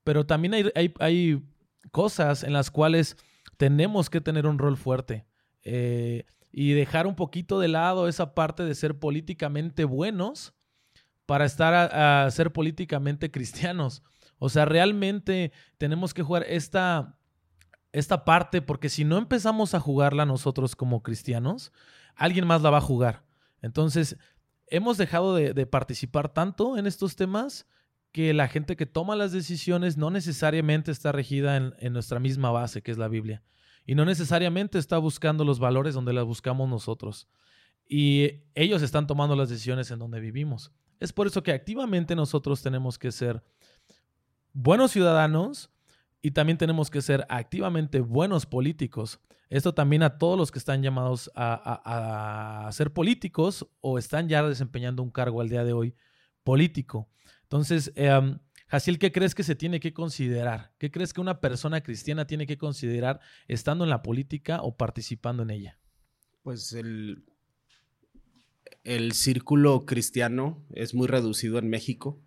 Pero 0.05 0.27
también 0.27 0.55
hay, 0.55 0.93
hay, 1.01 1.43
cosas 1.91 2.43
en 2.43 2.53
las 2.53 2.71
cuales 2.71 3.17
tenemos 3.57 4.11
que 4.11 4.21
tener 4.21 4.47
un 4.47 4.59
rol 4.59 4.77
fuerte 4.77 5.25
eh, 5.63 6.27
y 6.53 6.73
dejar 6.73 7.07
un 7.07 7.15
poquito 7.15 7.61
de 7.61 7.69
lado 7.69 8.09
esa 8.09 8.35
parte 8.35 8.63
de 8.63 8.75
ser 8.75 8.99
políticamente 8.99 9.85
buenos 9.85 10.55
para 11.25 11.47
estar 11.47 11.75
a 11.75 12.31
ser 12.31 12.53
políticamente 12.53 13.31
cristianos. 13.31 14.03
O 14.39 14.49
sea, 14.49 14.65
realmente 14.65 15.53
tenemos 15.79 16.15
que 16.15 16.23
jugar 16.23 16.45
esta, 16.49 17.19
esta 17.93 18.25
parte 18.25 18.63
porque 18.63 18.89
si 18.89 19.05
no 19.05 19.19
empezamos 19.19 19.75
a 19.75 19.81
jugarla 19.81 20.27
nosotros 20.27 20.77
como 20.77 21.03
cristianos, 21.03 21.73
alguien 22.15 22.47
más 22.47 22.63
la 22.63 22.71
va 22.71 22.79
a 22.79 22.83
jugar. 22.83 23.25
Entonces, 23.63 24.17
hemos 24.69 24.99
dejado 24.99 25.35
de, 25.35 25.67
participar 25.67 26.33
tanto 26.33 26.77
en 26.77 26.87
estos 26.87 27.17
temas 27.17 27.67
que 28.13 28.33
la 28.33 28.49
gente 28.49 28.77
que 28.77 28.87
toma 28.87 29.17
las 29.17 29.33
decisiones 29.33 29.97
no 29.97 30.11
necesariamente 30.11 30.91
está 30.91 31.13
regida 31.13 31.57
en, 31.57 31.75
en, 31.79 31.93
nuestra 31.93 32.21
misma 32.21 32.51
base, 32.51 32.83
que 32.83 32.91
es 32.91 32.99
la 32.99 33.09
Biblia. 33.09 33.43
Y 33.85 33.95
no 33.95 34.05
necesariamente 34.05 34.79
está 34.79 34.99
buscando 34.99 35.45
los 35.45 35.59
valores 35.59 35.95
donde 35.95 36.13
las 36.13 36.25
buscamos 36.25 36.69
nosotros. 36.69 37.29
Y 37.89 38.45
ellos 38.55 38.83
están 38.83 39.07
tomando 39.07 39.35
las 39.35 39.49
decisiones 39.49 39.91
en 39.91 39.99
donde 39.99 40.21
vivimos. 40.21 40.73
Es 41.01 41.13
por 41.13 41.27
eso 41.27 41.43
que 41.43 41.53
activamente 41.53 42.15
nosotros 42.15 42.63
tenemos 42.63 42.99
que 42.99 43.13
ser 43.13 43.43
buenos 44.61 44.91
ciudadanos 44.91 45.71
y 46.21 46.33
también 46.33 46.59
tenemos 46.59 46.91
que 46.91 47.01
ser 47.01 47.25
activamente 47.29 48.01
buenos 48.01 48.45
políticos. 48.45 49.21
Esto 49.51 49.73
también 49.73 50.03
a 50.03 50.19
todos 50.19 50.37
los 50.37 50.51
que 50.51 50.59
están 50.59 50.83
llamados 50.83 51.31
a, 51.37 52.69
ser 52.73 52.93
políticos 52.93 53.67
o 53.81 53.99
están 53.99 54.29
ya 54.29 54.43
desempeñando 54.43 55.03
un 55.03 55.11
cargo 55.11 55.41
al 55.41 55.49
día 55.49 55.65
de 55.65 55.73
hoy 55.73 55.95
político. 56.43 57.09
Entonces, 57.45 57.93
eh, 57.95 58.37
¿qué 58.99 59.13
crees 59.13 59.35
que 59.35 59.45
se 59.45 59.55
tiene 59.55 59.79
que 59.79 59.95
considerar? 59.95 60.75
¿Qué 60.79 60.91
crees 60.91 61.15
que 61.15 61.21
una 61.21 61.41
persona 61.41 61.81
cristiana 61.81 62.27
tiene 62.27 62.47
que 62.47 62.59
considerar 62.59 63.21
estando 63.47 63.85
en 63.85 63.91
la 63.91 64.03
política 64.03 64.61
o 64.63 64.77
participando 64.77 65.45
en 65.45 65.51
ella? 65.51 65.79
Pues 66.43 66.73
el, 66.73 67.25
el 68.83 69.13
círculo 69.13 69.87
cristiano 69.87 70.67
es 70.73 70.95
muy 70.95 71.07
reducido 71.07 71.59
en 71.59 71.71
México 71.71 72.21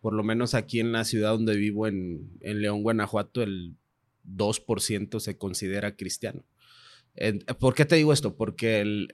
Por 0.00 0.14
lo 0.14 0.22
menos 0.22 0.54
aquí 0.54 0.80
en 0.80 0.92
la 0.92 1.04
ciudad 1.04 1.30
donde 1.30 1.56
vivo, 1.56 1.86
en, 1.86 2.30
en 2.40 2.60
León, 2.60 2.82
Guanajuato, 2.82 3.42
el 3.42 3.76
2% 4.24 5.20
se 5.20 5.36
considera 5.36 5.96
cristiano. 5.96 6.44
¿Por 7.58 7.74
qué 7.74 7.84
te 7.84 7.96
digo 7.96 8.12
esto? 8.12 8.36
Porque 8.36 8.80
el, 8.80 9.08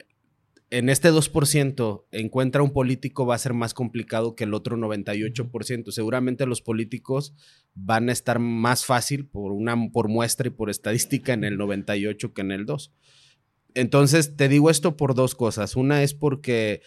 en 0.70 0.88
este 0.88 1.12
2% 1.12 2.04
encuentra 2.12 2.62
un 2.62 2.72
político 2.72 3.26
va 3.26 3.34
a 3.34 3.38
ser 3.38 3.52
más 3.52 3.74
complicado 3.74 4.34
que 4.34 4.44
el 4.44 4.54
otro 4.54 4.76
98%. 4.76 5.90
Seguramente 5.90 6.46
los 6.46 6.62
políticos 6.62 7.34
van 7.74 8.08
a 8.08 8.12
estar 8.12 8.38
más 8.38 8.86
fácil 8.86 9.26
por, 9.26 9.52
una, 9.52 9.76
por 9.92 10.08
muestra 10.08 10.48
y 10.48 10.50
por 10.50 10.70
estadística 10.70 11.34
en 11.34 11.44
el 11.44 11.58
98 11.58 12.32
que 12.32 12.40
en 12.40 12.52
el 12.52 12.64
2. 12.64 12.90
Entonces, 13.74 14.36
te 14.36 14.48
digo 14.48 14.70
esto 14.70 14.96
por 14.96 15.14
dos 15.14 15.34
cosas. 15.34 15.76
Una 15.76 16.02
es 16.02 16.14
porque 16.14 16.80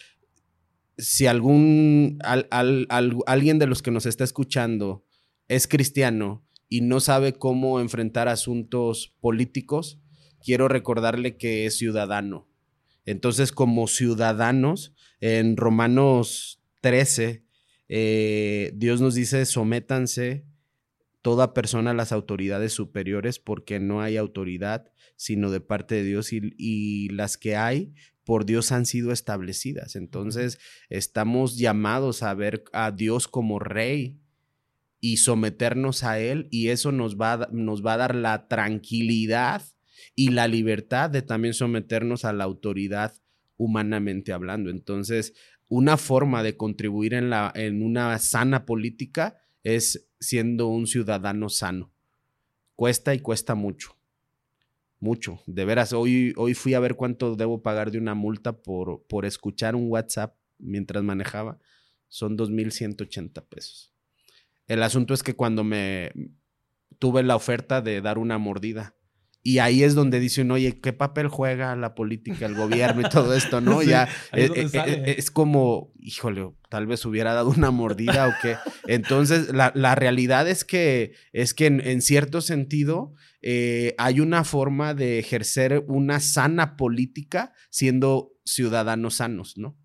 si 0.98 1.28
algún, 1.28 2.20
alguien 2.22 3.60
de 3.60 3.68
los 3.68 3.82
que 3.82 3.92
nos 3.92 4.06
está 4.06 4.24
escuchando 4.24 5.06
es 5.48 5.68
cristiano 5.68 6.46
y 6.70 6.82
no 6.82 7.00
sabe 7.00 7.34
cómo 7.34 7.80
enfrentar 7.80 8.28
asuntos 8.28 9.16
políticos, 9.20 10.00
quiero 10.44 10.68
recordarle 10.68 11.38
que 11.38 11.66
es 11.66 11.78
ciudadano. 11.78 12.48
Entonces, 13.06 13.52
como 13.52 13.88
ciudadanos, 13.88 14.94
en 15.20 15.58
Romanos 15.58 16.62
13, 16.82 17.46
eh, 17.88 18.72
Dios 18.76 19.02
nos 19.02 19.14
dice, 19.14 19.46
sométanse 19.46 20.46
toda 21.22 21.54
persona 21.54 21.92
a 21.92 21.96
las 21.96 22.12
autoridades 22.12 22.74
superiores 22.74 23.40
porque 23.40 23.80
no 23.80 24.02
hay 24.02 24.18
autoridad 24.18 24.92
sino 25.16 25.50
de 25.50 25.62
parte 25.62 25.96
de 25.96 26.04
Dios 26.04 26.32
y, 26.34 27.10
las 27.10 27.38
que 27.38 27.56
hay 27.56 27.94
por 28.26 28.46
Dios 28.46 28.72
han 28.72 28.86
sido 28.86 29.12
establecidas. 29.12 29.96
Entonces, 29.96 30.60
estamos 30.90 31.58
llamados 31.58 32.24
a 32.24 32.34
ver 32.34 32.64
a 32.74 32.92
Dios 32.92 33.28
como 33.28 33.60
rey 33.60 34.20
y 35.00 35.18
someternos 35.18 36.04
a 36.04 36.20
Él 36.20 36.48
y 36.52 36.70
eso 36.70 36.92
nos 36.92 37.16
va, 37.16 37.48
nos 37.52 37.86
va 37.86 37.94
a 37.94 37.98
dar 37.98 38.16
la 38.16 38.48
tranquilidad 38.48 39.62
y 40.16 40.30
la 40.30 40.48
libertad 40.48 41.10
de 41.10 41.22
también 41.22 41.54
someternos 41.54 42.26
a 42.26 42.34
la 42.34 42.44
autoridad 42.44 43.14
humanamente 43.58 44.34
hablando. 44.34 44.70
Entonces, 44.70 45.34
una 45.70 45.98
forma 45.98 46.44
de 46.44 46.58
contribuir 46.58 47.14
en, 47.14 47.30
la, 47.30 47.52
en 47.56 47.84
una 47.84 48.18
sana 48.20 48.66
política 48.66 49.38
es 49.64 50.08
siendo 50.20 50.68
un 50.68 50.88
ciudadano 50.88 51.50
sano. 51.50 51.92
Cuesta 52.76 53.14
y 53.14 53.20
cuesta 53.20 53.56
mucho. 53.56 53.95
Mucho. 55.00 55.42
De 55.46 55.66
veras, 55.66 55.94
hoy, 55.94 56.34
hoy 56.38 56.54
fui 56.54 56.74
a 56.74 56.80
ver 56.80 56.96
cuánto 56.96 57.36
debo 57.36 57.62
pagar 57.62 57.92
de 57.92 57.98
una 57.98 58.16
multa 58.16 58.62
por, 58.62 59.06
por 59.08 59.26
escuchar 59.26 59.76
un 59.76 59.90
WhatsApp 59.90 60.36
mientras 60.58 61.04
manejaba. 61.04 61.60
Son 62.08 62.38
2.180 62.38 63.46
pesos. 63.48 63.94
El 64.68 64.82
asunto 64.84 65.14
es 65.14 65.22
que 65.22 65.36
cuando 65.36 65.64
me 65.64 66.12
tuve 66.98 67.24
la 67.24 67.36
oferta 67.36 67.82
de 67.82 68.02
dar 68.02 68.18
una 68.18 68.38
mordida, 68.38 68.96
y 69.48 69.60
ahí 69.60 69.84
es 69.84 69.94
donde 69.94 70.20
dicen, 70.20 70.50
oye, 70.50 70.80
¿qué 70.82 70.92
papel 70.92 71.28
juega 71.28 71.76
la 71.76 71.94
política, 71.94 72.48
el 72.48 72.56
gobierno 72.56 73.02
y 73.02 73.10
todo 73.12 73.36
esto, 73.36 73.62
no? 73.62 73.84
ya 73.84 74.10
eh, 74.34 74.50
eh, 74.56 74.70
eh, 74.74 75.16
es, 75.20 75.30
como, 75.30 75.94
híjole, 76.00 76.50
tal 76.68 76.88
vez 76.88 77.06
hubiera 77.06 77.36
dado 77.36 77.52
una 77.52 77.70
mordida 77.70 78.28
o 78.28 78.34
qué. 78.42 78.56
Entonces, 78.88 79.54
la, 79.54 79.72
realidad 79.94 80.50
es 80.50 80.66
que, 80.66 81.14
es 81.32 81.54
que 81.54 81.68
en, 81.68 82.02
cierto 82.02 82.42
sentido 82.42 83.14
hay 84.00 84.20
una 84.20 84.44
forma 84.46 84.96
de 84.96 85.20
ejercer 85.20 85.86
una 85.88 86.20
sana 86.22 86.76
política 86.76 87.54
siendo 87.70 88.32
ciudadanos 88.46 89.18
sanos, 89.18 89.60
¿no? 89.60 89.78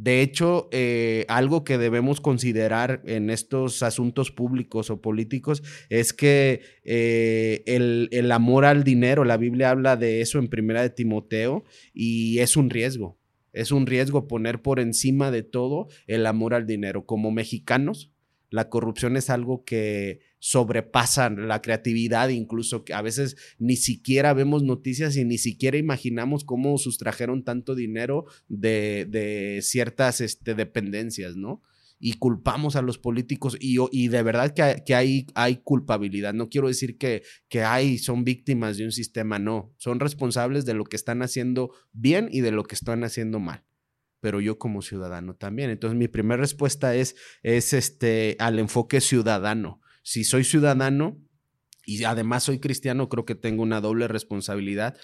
De 0.00 0.22
hecho, 0.22 0.70
eh, 0.72 1.26
algo 1.28 1.62
que 1.62 1.76
debemos 1.76 2.22
considerar 2.22 3.02
en 3.04 3.28
estos 3.28 3.82
asuntos 3.82 4.30
públicos 4.30 4.88
o 4.88 5.02
políticos 5.02 5.62
es 5.90 6.14
que 6.14 6.62
eh, 6.84 7.62
el, 7.66 8.32
amor 8.32 8.64
al 8.64 8.82
dinero, 8.82 9.26
la 9.26 9.36
Biblia 9.36 9.68
habla 9.68 9.98
de 9.98 10.22
eso 10.22 10.38
en 10.38 10.48
Primera 10.48 10.80
de 10.80 10.88
Timoteo 10.88 11.64
y 11.92 12.38
es 12.38 12.56
un 12.56 12.70
riesgo. 12.70 13.18
Es 13.52 13.72
un 13.72 13.86
riesgo 13.86 14.26
poner 14.26 14.62
por 14.62 14.80
encima 14.80 15.30
de 15.30 15.42
todo 15.42 15.88
el 16.06 16.24
amor 16.24 16.54
al 16.54 16.66
dinero. 16.66 17.04
Como 17.04 17.30
mexicanos, 17.30 18.10
la 18.48 18.70
corrupción 18.70 19.18
es 19.18 19.28
algo 19.28 19.66
que 19.66 20.20
sobrepasan 20.40 21.46
la 21.48 21.62
creatividad, 21.62 22.30
incluso 22.30 22.84
que 22.84 22.94
a 22.94 23.02
veces 23.02 23.36
ni 23.58 23.76
siquiera 23.76 24.32
vemos 24.32 24.62
noticias 24.62 25.16
y 25.16 25.24
ni 25.24 25.38
siquiera 25.38 25.76
imaginamos 25.76 26.44
cómo 26.44 26.76
sustrajeron 26.78 27.44
tanto 27.44 27.74
dinero 27.74 28.24
de, 28.48 29.60
ciertas 29.62 30.20
este, 30.20 30.54
dependencias, 30.54 31.36
¿no? 31.36 31.62
y 32.02 32.14
culpamos 32.14 32.76
a 32.76 32.82
los 32.82 32.96
políticos 32.96 33.58
y, 33.60 33.76
y 33.92 34.08
de 34.08 34.22
verdad 34.22 34.54
que, 34.54 34.82
que, 34.86 34.94
hay, 34.94 35.26
hay 35.34 35.56
culpabilidad. 35.58 36.32
No 36.32 36.48
quiero 36.48 36.68
decir 36.68 36.96
que, 36.96 37.22
que 37.50 37.62
hay, 37.62 37.98
son 37.98 38.24
víctimas 38.24 38.78
de 38.78 38.86
un 38.86 38.92
sistema, 38.92 39.38
no, 39.38 39.74
son 39.76 40.00
responsables 40.00 40.64
de 40.64 40.72
lo 40.72 40.84
que 40.86 40.96
están 40.96 41.20
haciendo 41.20 41.72
bien 41.92 42.30
y 42.32 42.40
de 42.40 42.52
lo 42.52 42.64
que 42.64 42.74
están 42.74 43.04
haciendo 43.04 43.38
mal. 43.38 43.66
Pero 44.20 44.40
yo 44.40 44.58
como 44.58 44.80
ciudadano 44.80 45.34
también. 45.34 45.68
Entonces 45.68 45.98
mi 45.98 46.08
primera 46.08 46.40
respuesta 46.40 46.96
es, 46.96 47.16
es 47.42 47.74
este, 47.74 48.36
al 48.38 48.58
enfoque 48.58 49.02
ciudadano 49.02 49.79
si 50.02 50.24
soy 50.24 50.44
ciudadano 50.44 51.18
y 51.84 52.04
además 52.04 52.44
soy 52.44 52.60
cristiano, 52.60 53.08
creo 53.08 53.24
que 53.24 53.34
tengo 53.34 53.62
una 53.62 53.80
doble 53.80 54.08
responsabilidad 54.08 54.96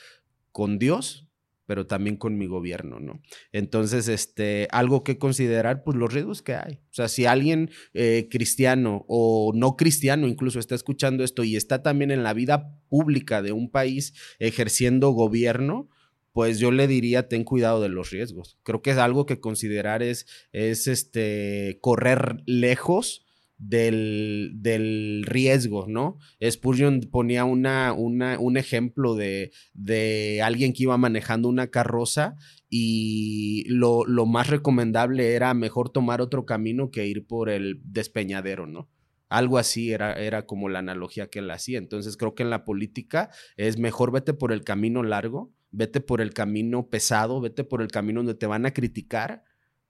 con 0.52 0.78
Dios, 0.78 1.26
pero 1.66 1.86
también 1.86 2.16
con 2.16 2.38
mi 2.38 2.46
gobierno, 2.46 3.00
¿no? 3.00 3.20
Entonces, 3.52 4.08
este, 4.08 4.68
algo 4.70 5.02
que 5.02 5.18
considerar, 5.18 5.82
pues 5.82 5.96
los 5.96 6.12
riesgos 6.12 6.42
que 6.42 6.54
hay. 6.54 6.80
O 6.90 6.94
sea, 6.94 7.08
si 7.08 7.26
alguien 7.26 7.70
eh, 7.92 8.28
cristiano 8.30 9.04
o 9.08 9.52
no 9.54 9.76
cristiano 9.76 10.28
incluso 10.28 10.60
está 10.60 10.74
escuchando 10.74 11.24
esto 11.24 11.42
y 11.42 11.56
está 11.56 11.82
también 11.82 12.10
en 12.10 12.22
la 12.22 12.34
vida 12.34 12.80
pública 12.88 13.42
de 13.42 13.52
un 13.52 13.70
país 13.70 14.14
ejerciendo 14.38 15.10
gobierno, 15.10 15.88
pues 16.32 16.58
yo 16.58 16.70
le 16.70 16.86
diría 16.86 17.28
ten 17.28 17.44
cuidado 17.44 17.80
de 17.82 17.88
los 17.88 18.10
riesgos. 18.10 18.58
Creo 18.62 18.80
que 18.80 18.90
es 18.90 18.98
algo 18.98 19.26
que 19.26 19.40
considerar 19.40 20.02
es, 20.02 20.26
es 20.52 20.86
este, 20.86 21.78
correr 21.80 22.42
lejos 22.46 23.25
del, 23.58 24.52
del, 24.56 25.24
riesgo, 25.26 25.86
¿no? 25.88 26.18
Spurgeon 26.42 27.00
ponía 27.10 27.44
una, 27.44 27.92
una, 27.92 28.38
un 28.38 28.56
ejemplo 28.56 29.14
de, 29.14 29.52
de, 29.72 30.42
alguien 30.42 30.72
que 30.72 30.84
iba 30.84 30.96
manejando 30.98 31.48
una 31.48 31.68
carroza 31.68 32.36
y 32.68 33.64
lo, 33.68 34.04
lo, 34.04 34.26
más 34.26 34.48
recomendable 34.48 35.34
era 35.34 35.54
mejor 35.54 35.90
tomar 35.90 36.20
otro 36.20 36.44
camino 36.44 36.90
que 36.90 37.06
ir 37.06 37.26
por 37.26 37.48
el 37.48 37.80
despeñadero, 37.84 38.66
¿no? 38.66 38.90
Algo 39.28 39.58
así 39.58 39.90
era, 39.90 40.12
era 40.12 40.46
como 40.46 40.68
la 40.68 40.78
analogía 40.78 41.28
que 41.28 41.40
él 41.40 41.50
hacía. 41.50 41.78
Entonces 41.78 42.16
creo 42.16 42.34
que 42.34 42.42
en 42.42 42.50
la 42.50 42.64
política 42.64 43.30
es 43.56 43.78
mejor 43.78 44.12
vete 44.12 44.34
por 44.34 44.52
el 44.52 44.62
camino 44.62 45.02
largo, 45.02 45.52
vete 45.70 46.00
por 46.00 46.20
el 46.20 46.32
camino 46.32 46.88
pesado, 46.88 47.40
vete 47.40 47.64
por 47.64 47.82
el 47.82 47.88
camino 47.88 48.20
donde 48.20 48.34
te 48.34 48.46
van 48.46 48.66
a 48.66 48.72
criticar, 48.72 49.42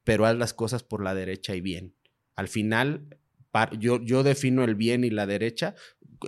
pero 0.04 0.24
haz 0.24 0.36
las 0.36 0.54
cosas 0.54 0.82
por 0.82 1.02
la 1.02 1.14
derecha 1.14 1.54
y 1.54 1.60
bien. 1.60 1.94
Al 2.34 2.48
final, 2.48 3.18
yo, 3.78 4.02
yo 4.02 4.22
defino 4.22 4.64
el 4.64 4.74
bien 4.74 5.04
y 5.04 5.10
la 5.10 5.26
derecha 5.26 5.74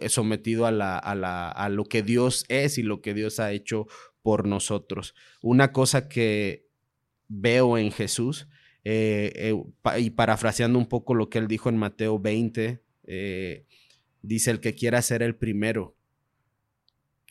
eh, 0.00 0.08
sometido 0.08 0.66
a, 0.66 0.70
la, 0.70 0.98
a, 0.98 1.68
lo 1.68 1.84
que 1.84 2.02
Dios 2.02 2.44
es 2.48 2.78
y 2.78 2.82
lo 2.82 3.00
que 3.00 3.14
Dios 3.14 3.40
ha 3.40 3.52
hecho 3.52 3.86
por 4.22 4.46
nosotros. 4.46 5.14
Una 5.40 5.72
cosa 5.72 6.08
que 6.08 6.68
veo 7.28 7.78
en 7.78 7.90
Jesús, 7.90 8.48
eh, 8.84 9.32
eh, 9.34 10.00
y 10.00 10.10
parafraseando 10.10 10.78
un 10.78 10.86
poco 10.86 11.14
lo 11.14 11.30
que 11.30 11.38
él 11.38 11.48
dijo 11.48 11.68
en 11.68 11.76
Mateo 11.76 12.18
20, 12.18 12.82
dice, 14.22 14.50
el 14.50 14.60
que 14.60 14.74
quiera 14.74 15.00
ser 15.00 15.22
el 15.22 15.36
primero, 15.36 15.96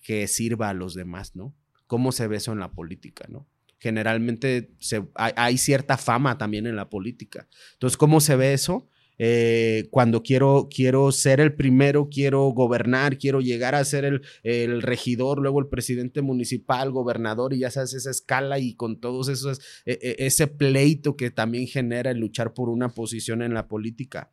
que 0.03 0.27
sirva 0.27 0.69
a 0.69 0.73
los 0.73 0.95
demás, 0.95 1.35
¿no? 1.35 1.55
¿Cómo 1.85 2.11
se 2.11 2.27
ve 2.27 2.37
eso 2.37 2.53
en 2.53 2.59
la 2.59 2.71
política, 2.71 3.25
no? 3.29 3.47
Generalmente 3.79 4.71
hay, 5.13 5.33
hay, 5.35 5.57
cierta 5.57 5.97
fama 5.97 6.37
también 6.37 6.65
en 6.65 6.75
la 6.75 6.89
política. 6.89 7.47
Entonces, 7.73 7.97
¿cómo 7.97 8.21
se 8.21 8.35
ve 8.35 8.53
eso? 8.53 8.89
Eh, 9.19 9.87
cuando 9.89 10.21
quiero, 10.21 10.67
quiero 10.73 11.11
ser 11.11 11.39
el 11.39 11.55
primero, 11.55 12.07
quiero 12.09 12.45
gobernar, 12.49 13.17
quiero 13.17 13.41
llegar 13.41 13.73
a 13.73 13.83
ser 13.83 14.21
el, 14.43 14.81
regidor, 14.81 15.39
luego 15.39 15.59
el 15.59 15.67
presidente 15.67 16.21
municipal, 16.21 16.91
gobernador, 16.91 17.53
y 17.53 17.59
ya 17.59 17.71
sabes 17.71 17.93
esa 17.93 18.11
escala 18.11 18.59
y 18.59 18.75
con 18.75 18.99
todos 18.99 19.29
esos, 19.29 19.59
e, 19.85 19.99
e, 20.01 20.25
ese 20.25 20.47
pleito 20.47 21.15
que 21.15 21.31
también 21.31 21.67
genera 21.67 22.11
el 22.11 22.19
luchar 22.19 22.53
por 22.53 22.69
una 22.69 22.89
posición 22.89 23.41
en 23.41 23.53
la 23.53 23.67
política. 23.67 24.31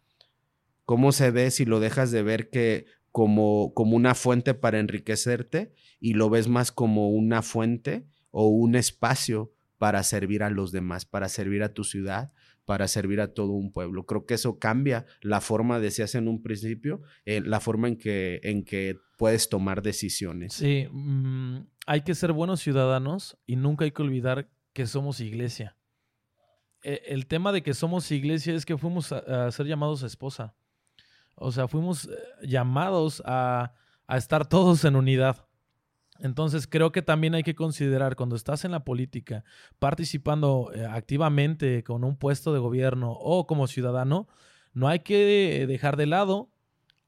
¿Cómo 0.85 1.13
se 1.13 1.31
ve 1.31 1.51
si 1.51 1.65
lo 1.65 1.81
dejas 1.81 2.11
de 2.11 2.23
ver 2.23 2.51
que 2.51 2.85
como, 3.11 3.73
como 3.75 3.97
una 3.97 4.15
fuente 4.15 4.55
para 4.55 4.81
enriquecerte 4.81 5.73
y 5.99 6.15
lo 6.15 6.29
ves 6.29 6.49
más 6.49 6.73
como 6.73 7.09
una 7.09 7.41
fuente 7.43 8.07
o 8.31 8.49
un 8.49 8.75
espacio 8.75 9.53
para 9.79 10.03
servir 10.03 10.43
a 10.43 10.51
los 10.51 10.73
demás, 10.73 11.07
para 11.07 11.29
servir 11.29 11.63
a 11.63 11.73
tu 11.73 11.85
ciudad, 11.85 12.33
para 12.65 12.89
servir 12.89 13.21
a 13.21 13.35
todo 13.35 13.53
un 13.53 13.71
pueblo. 13.73 14.07
Creo 14.07 14.25
que 14.27 14.35
eso 14.35 14.59
cambia 14.59 15.05
la 15.21 15.41
forma 15.41 15.79
de 15.81 15.91
se 15.91 16.03
hace 16.03 16.19
en 16.19 16.29
un 16.29 16.43
principio, 16.43 17.03
eh, 17.27 17.41
la 17.45 17.61
forma 17.61 17.89
en 17.89 17.97
que, 17.97 18.41
en 18.43 18.65
que 18.65 18.97
puedes 19.19 19.49
tomar 19.49 19.83
decisiones. 19.83 20.55
Sí, 20.55 20.89
mm, 20.91 21.59
hay 21.87 22.01
que 22.03 22.15
ser 22.15 22.33
buenos 22.33 22.61
ciudadanos 22.61 23.37
y 23.47 23.57
nunca 23.57 23.85
hay 23.85 23.91
que 23.93 24.03
olvidar 24.03 24.49
que 24.73 24.87
somos 24.87 25.21
iglesia. 25.21 25.77
eh, 26.83 27.03
el 27.07 27.27
tema 27.27 27.51
de 27.53 27.63
que 27.63 27.73
somos 27.75 28.11
iglesia 28.11 28.55
es 28.55 28.67
que 28.67 28.77
fuimos 28.77 29.11
a, 29.13 29.47
a 29.47 29.51
ser 29.53 29.67
llamados 29.67 30.03
a 30.03 30.07
esposa. 30.07 30.55
O 31.37 31.51
sea, 31.51 31.67
fuimos 31.69 32.07
eh, 32.07 32.11
llamados 32.47 33.23
a, 33.25 33.73
a 34.07 34.17
estar 34.17 34.47
todos 34.49 34.85
en 34.85 34.97
unidad. 34.97 35.47
Entonces 36.25 36.67
creo 36.67 36.91
que 36.91 37.03
también 37.03 37.35
hay 37.35 37.43
que 37.43 37.55
considerar 37.55 38.17
cuando 38.17 38.35
estás 38.35 38.65
en 38.65 38.71
la 38.71 38.83
política, 38.83 39.45
participando 39.79 40.71
eh, 40.75 40.87
activamente 40.87 41.85
con 41.85 42.03
un 42.03 42.17
puesto 42.17 42.55
de 42.55 42.61
gobierno 42.61 43.13
o 43.13 43.47
como 43.47 43.67
ciudadano, 43.67 44.27
no 44.73 44.89
hay 44.89 45.01
que 45.01 45.67
dejar 45.69 45.99
de 45.99 46.07
lado, 46.07 46.49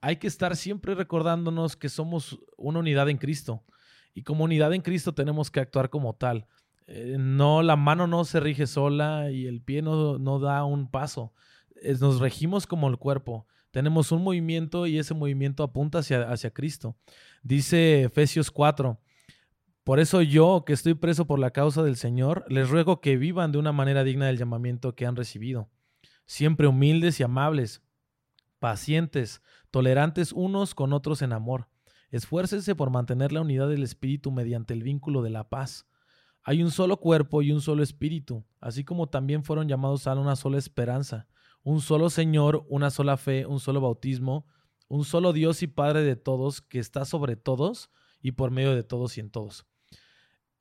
hay 0.02 0.16
que 0.16 0.26
estar 0.26 0.54
siempre 0.54 0.94
recordándonos 0.94 1.76
que 1.76 1.88
somos 1.88 2.38
una 2.58 2.80
unidad 2.80 3.08
en 3.08 3.16
Cristo. 3.16 3.64
Y 4.12 4.22
como 4.22 4.44
unidad 4.44 4.74
en 4.74 4.82
Cristo 4.82 5.14
tenemos 5.14 5.50
que 5.50 5.60
actuar 5.60 5.88
como 5.88 6.14
tal. 6.14 6.46
Eh, 6.86 7.16
no, 7.18 7.62
la 7.62 7.76
mano 7.76 8.06
no 8.06 8.26
se 8.26 8.38
rige 8.38 8.66
sola 8.66 9.30
y 9.30 9.46
el 9.46 9.62
pie 9.62 9.80
no, 9.80 10.18
no 10.18 10.40
da 10.40 10.62
un 10.64 10.90
paso. 10.90 11.32
Nos 12.00 12.20
regimos 12.20 12.66
como 12.66 12.86
el 12.86 12.98
cuerpo. 12.98 13.46
Tenemos 13.70 14.12
un 14.12 14.22
movimiento 14.22 14.86
y 14.86 14.98
ese 14.98 15.14
movimiento 15.14 15.62
apunta 15.62 16.00
hacia, 16.00 16.30
hacia 16.30 16.50
Cristo. 16.50 16.96
Dice 17.42 18.02
Efesios 18.02 18.50
4. 18.50 19.00
Por 19.86 20.00
eso 20.00 20.20
yo, 20.20 20.64
que 20.66 20.72
estoy 20.72 20.94
preso 20.94 21.28
por 21.28 21.38
la 21.38 21.52
causa 21.52 21.84
del 21.84 21.94
Señor, 21.94 22.44
les 22.48 22.68
ruego 22.68 23.00
que 23.00 23.16
vivan 23.16 23.52
de 23.52 23.58
una 23.58 23.70
manera 23.70 24.02
digna 24.02 24.26
del 24.26 24.36
llamamiento 24.36 24.96
que 24.96 25.06
han 25.06 25.14
recibido. 25.14 25.70
Siempre 26.24 26.66
humildes 26.66 27.20
y 27.20 27.22
amables, 27.22 27.84
pacientes, 28.58 29.42
tolerantes 29.70 30.32
unos 30.32 30.74
con 30.74 30.92
otros 30.92 31.22
en 31.22 31.32
amor. 31.32 31.68
Esfuércense 32.10 32.74
por 32.74 32.90
mantener 32.90 33.30
la 33.30 33.42
unidad 33.42 33.68
del 33.68 33.84
espíritu 33.84 34.32
mediante 34.32 34.74
el 34.74 34.82
vínculo 34.82 35.22
de 35.22 35.30
la 35.30 35.48
paz. 35.48 35.86
Hay 36.42 36.64
un 36.64 36.72
solo 36.72 36.96
cuerpo 36.96 37.42
y 37.42 37.52
un 37.52 37.60
solo 37.60 37.84
espíritu, 37.84 38.44
así 38.60 38.82
como 38.82 39.08
también 39.08 39.44
fueron 39.44 39.68
llamados 39.68 40.08
a 40.08 40.14
una 40.14 40.34
sola 40.34 40.58
esperanza, 40.58 41.28
un 41.62 41.80
solo 41.80 42.10
Señor, 42.10 42.66
una 42.68 42.90
sola 42.90 43.16
fe, 43.16 43.46
un 43.46 43.60
solo 43.60 43.80
bautismo, 43.80 44.48
un 44.88 45.04
solo 45.04 45.32
Dios 45.32 45.62
y 45.62 45.68
Padre 45.68 46.02
de 46.02 46.16
todos, 46.16 46.60
que 46.60 46.80
está 46.80 47.04
sobre 47.04 47.36
todos 47.36 47.88
y 48.20 48.32
por 48.32 48.50
medio 48.50 48.74
de 48.74 48.82
todos 48.82 49.16
y 49.16 49.20
en 49.20 49.30
todos. 49.30 49.64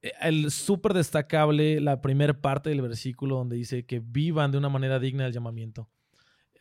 Eh, 0.06 0.12
El 0.22 0.52
súper 0.52 0.94
destacable, 0.94 1.82
la 1.82 2.00
primera 2.00 2.40
parte 2.40 2.70
del 2.70 2.82
versículo 2.82 3.38
donde 3.38 3.56
dice 3.56 3.86
que 3.86 4.00
vivan 4.00 4.52
de 4.52 4.60
una 4.60 4.70
manera 4.70 5.00
digna 5.00 5.24
del 5.24 5.34
llamamiento. 5.34 5.90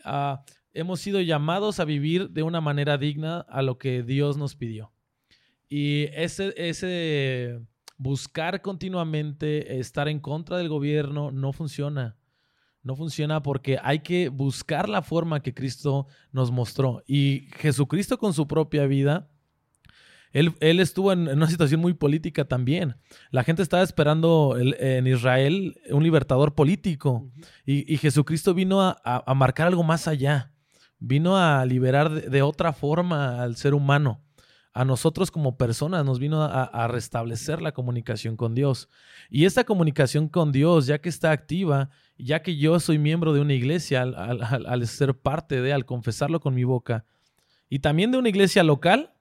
Ah, 0.03 0.45
hemos 0.73 1.01
sido 1.01 1.21
llamados 1.21 1.79
a 1.79 1.85
vivir 1.85 2.31
de 2.31 2.43
una 2.43 2.63
manera 2.63 2.97
digna 2.97 3.41
a 3.41 3.61
lo 3.61 3.77
que 3.77 4.03
Dios 4.03 4.39
nos 4.39 4.57
pidió. 4.57 4.93
Y 5.69 6.05
ese, 6.15 6.55
ese 6.57 7.61
buscar 7.99 8.63
continuamente 8.63 9.79
estar 9.79 10.09
en 10.09 10.21
contra 10.21 10.57
del 10.57 10.71
gobierno 10.71 11.31
no 11.31 11.53
funciona. 11.53 12.17
No 12.83 12.97
funciona 12.97 13.43
porque 13.43 13.79
hay 13.83 14.01
que 14.01 14.29
buscar 14.29 14.89
la 14.89 15.03
forma 15.03 15.41
que 15.41 15.55
Cristo 15.55 16.07
nos 16.33 16.51
mostró. 16.51 17.03
Y 17.07 17.49
Jesucristo 17.57 18.19
con 18.19 18.33
su 18.33 18.47
propia 18.47 18.87
vida, 18.87 19.31
él, 20.35 20.53
él 20.61 20.81
estuvo 20.81 21.13
en, 21.13 21.29
en 21.29 21.39
una 21.39 21.49
situación 21.49 21.81
muy 21.81 21.95
política 21.95 22.45
también. 22.45 22.97
La 23.31 23.43
gente 23.45 23.63
estaba 23.63 23.83
esperando 23.83 24.57
el- 24.59 24.77
en 24.79 25.07
Israel 25.07 25.77
un 25.91 26.03
libertador 26.03 26.55
político. 26.55 27.31
Y, 27.65 27.91
y 27.91 27.97
Jesucristo 27.97 28.53
vino 28.53 28.83
a, 28.83 29.01
a- 29.05 29.23
a 29.27 29.35
marcar 29.35 29.69
algo 29.69 29.83
más 29.83 30.07
allá. 30.09 30.53
Vino 30.99 31.39
a 31.39 31.65
liberar 31.65 32.11
de, 32.11 32.29
de 32.29 32.43
otra 32.43 32.73
forma 32.73 33.43
al 33.43 33.57
ser 33.57 33.73
humano. 33.75 34.21
A 34.77 34.85
nosotros 34.85 35.31
como 35.31 35.57
personas 35.57 36.05
nos 36.05 36.19
vino 36.19 36.43
a, 36.43 36.65
a 36.65 36.89
restablecer 36.89 37.63
la 37.63 37.71
comunicación 37.71 38.37
con 38.37 38.55
Dios. 38.57 38.89
Y 39.31 39.45
esta 39.45 39.63
comunicación 39.63 40.29
con 40.29 40.51
Dios, 40.51 40.87
ya 40.87 40.99
que 41.01 41.09
está 41.09 41.31
activa, 41.31 41.91
ya 42.19 42.43
que 42.43 42.57
yo 42.57 42.81
soy 42.81 42.99
miembro 42.99 43.33
de 43.33 43.41
una 43.41 43.55
iglesia, 43.55 44.03
al, 44.03 44.17
al- 44.17 44.43
al- 44.43 44.67
al 44.67 44.87
ser 44.89 45.15
parte 45.15 45.63
de, 45.63 45.73
al 45.73 45.85
confesarlo 45.87 46.41
con 46.41 46.55
mi 46.55 46.65
boca, 46.65 47.05
y 47.71 47.79
también 47.79 48.11
de 48.11 48.19
una 48.19 48.29
iglesia 48.29 48.65
local, 48.65 49.14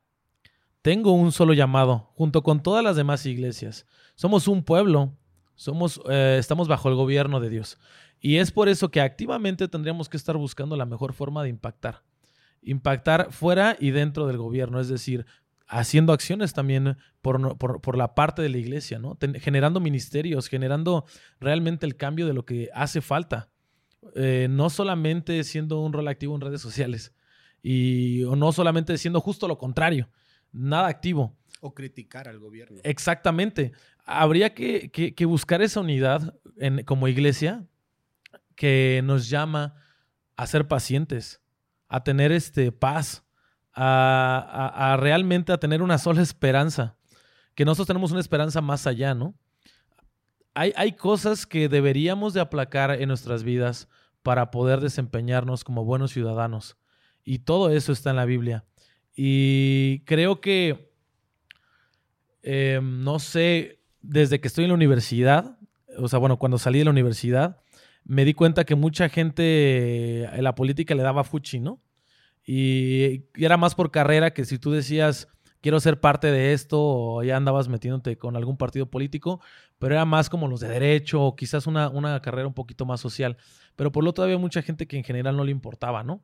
tengo 0.84 1.14
un 1.14 1.32
solo 1.32 1.54
llamado, 1.54 2.12
junto 2.14 2.44
con 2.44 2.62
todas 2.62 2.84
las 2.84 2.96
demás 2.96 3.26
iglesias. 3.26 3.88
Somos 4.14 4.48
un 4.48 4.64
pueblo, 4.64 5.18
somos, 5.56 6.00
eh, 6.10 6.36
estamos 6.40 6.68
bajo 6.68 6.90
el 6.90 6.96
gobierno 6.96 7.40
de 7.40 7.50
Dios. 7.50 7.80
Y 8.20 8.38
es 8.38 8.52
por 8.52 8.70
eso 8.70 8.92
que 8.92 9.02
activamente 9.02 9.68
tendríamos 9.68 10.10
que 10.10 10.18
estar 10.18 10.38
buscando 10.38 10.76
la 10.76 10.86
mejor 10.86 11.14
forma 11.14 11.42
de 11.42 11.50
impactar. 11.50 12.04
Impactar 12.62 13.32
fuera 13.32 13.76
y 13.80 13.92
dentro 13.92 14.28
del 14.28 14.38
gobierno, 14.38 14.80
es 14.80 14.90
decir, 14.90 15.26
haciendo 15.68 16.14
acciones 16.14 16.54
también 16.54 16.98
por, 17.22 17.58
por- 17.58 17.98
la 17.98 18.14
parte 18.14 18.42
de 18.42 18.50
la 18.50 18.58
iglesia, 18.58 19.02
generando 19.40 19.80
ministerios, 19.80 20.48
generando 20.48 21.06
realmente 21.40 21.86
el 21.86 21.96
cambio 21.96 22.28
de 22.28 22.34
lo 22.34 22.46
que 22.46 22.70
hace 22.74 23.02
falta. 23.02 23.50
Eh, 24.16 24.48
no 24.50 24.70
solamente 24.70 25.42
siendo 25.46 25.80
un 25.80 25.94
rol 25.94 26.10
activo 26.10 26.36
en 26.36 26.42
redes 26.42 26.60
sociales 26.62 27.14
y 27.62 28.26
o 28.26 28.36
no 28.36 28.52
solamente 28.52 28.98
siendo 28.98 29.22
justo 29.22 29.48
lo 29.48 29.58
contrario, 29.58 30.10
nada 30.54 30.88
activo. 30.88 31.36
O 31.60 31.74
criticar 31.74 32.28
al 32.30 32.40
gobierno. 32.40 32.80
Exactamente. 32.84 33.74
Habría 34.06 34.54
que, 34.54 34.90
que- 34.92 35.14
que 35.14 35.26
buscar 35.26 35.62
esa 35.62 35.80
unidad 35.82 36.36
en- 36.58 36.84
como 36.86 37.08
iglesia 37.08 37.66
que 38.56 39.02
nos 39.04 39.30
llama 39.30 39.76
a 40.36 40.48
ser 40.48 40.68
pacientes, 40.68 41.42
a 41.88 42.04
tener 42.04 42.32
este, 42.32 42.72
paz, 42.72 43.24
a, 43.74 44.72
a- 44.74 44.94
a 44.94 44.98
realmente 44.98 45.52
a 45.52 45.58
tener 45.58 45.82
una 45.82 45.98
sola 45.98 46.22
esperanza, 46.22 46.96
que 47.56 47.66
nosotros 47.66 47.88
tenemos 47.88 48.12
una 48.12 48.20
esperanza 48.20 48.62
más 48.62 48.86
allá, 48.88 49.14
¿no? 49.16 49.36
Hay, 50.56 50.72
hay 50.76 50.92
cosas 50.94 51.48
que 51.48 51.68
deberíamos 51.70 52.34
de 52.34 52.42
aplacar 52.42 52.92
en 52.92 53.08
nuestras 53.08 53.44
vidas 53.44 53.88
para 54.22 54.52
poder 54.52 54.82
desempeñarnos 54.82 55.64
como 55.64 55.84
buenos 55.84 56.12
ciudadanos. 56.12 56.78
Y 57.24 57.40
todo 57.40 57.70
eso 57.72 57.92
está 57.92 58.12
en 58.12 58.18
la 58.18 58.26
Biblia. 58.26 58.66
Y 59.16 60.00
creo 60.06 60.42
que 60.42 60.94
eh, 62.44 62.82
no 62.84 63.20
sé, 63.20 63.80
desde 64.02 64.42
que 64.42 64.50
estoy 64.50 64.66
en 64.66 64.70
la 64.70 64.76
universidad, 64.76 65.58
o 65.98 66.10
sea, 66.10 66.20
bueno, 66.20 66.38
cuando 66.38 66.58
salí 66.58 66.80
de 66.80 66.86
la 66.86 66.92
universidad, 66.92 67.62
me 68.04 68.26
di 68.26 68.34
cuenta 68.34 68.66
que 68.66 68.76
mucha 68.76 69.08
gente 69.08 70.26
en 70.26 70.44
la 70.44 70.56
política 70.56 70.94
le 70.94 71.04
daba 71.04 71.24
fuchi, 71.24 71.62
¿no? 71.62 71.82
Y, 72.46 73.24
era 73.36 73.56
más 73.56 73.76
por 73.76 73.92
carrera 73.92 74.34
que 74.34 74.44
si 74.44 74.60
tú 74.60 74.72
decías, 74.72 75.30
quiero 75.62 75.80
ser 75.80 76.02
parte 76.02 76.28
de 76.28 76.52
esto, 76.52 76.82
o 76.82 77.24
ya 77.24 77.38
andabas 77.38 77.70
metiéndote 77.70 78.18
con 78.18 78.36
algún 78.36 78.58
partido 78.58 78.88
político, 78.88 79.40
pero 79.80 79.96
era 79.96 80.04
más 80.04 80.30
como 80.30 80.50
los 80.50 80.60
de 80.60 80.68
derecho, 80.68 81.22
o 81.24 81.36
quizás 81.38 81.66
una, 81.66 81.88
una 81.88 82.22
carrera 82.22 82.48
un 82.48 82.54
poquito 82.54 82.86
más 82.86 83.00
social. 83.00 83.38
Pero 83.78 83.94
por 83.94 84.04
lo 84.04 84.10
otro 84.10 84.26
había 84.26 84.38
mucha 84.38 84.62
gente 84.62 84.86
que 84.86 84.98
en 84.98 85.06
general 85.06 85.38
no 85.38 85.46
le 85.46 85.52
importaba, 85.52 86.04
¿no? 86.04 86.22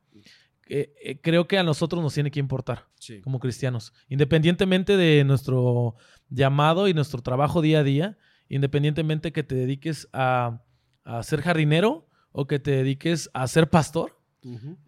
Eh, 0.72 0.94
eh, 1.04 1.20
creo 1.22 1.48
que 1.48 1.58
a 1.58 1.64
nosotros 1.64 2.02
nos 2.04 2.14
tiene 2.14 2.30
que 2.32 2.40
importar 2.40 2.86
Sí. 3.00 3.22
como 3.22 3.40
cristianos, 3.40 3.92
independientemente 4.08 4.96
de 4.98 5.24
nuestro 5.24 5.96
llamado 6.30 6.88
y 6.88 6.94
nuestro 6.94 7.22
trabajo 7.22 7.62
día 7.62 7.80
a 7.80 7.84
día, 7.84 8.18
independientemente 8.50 9.32
que 9.32 9.44
te 9.44 9.56
dediques 9.56 10.08
a, 10.14 10.62
a 11.04 11.24
ser 11.24 11.42
jardinero 11.42 12.08
o 12.32 12.46
que 12.46 12.60
te 12.60 12.72
dediques 12.72 13.30
a 13.34 13.48
ser 13.48 13.70
pastor, 13.70 14.16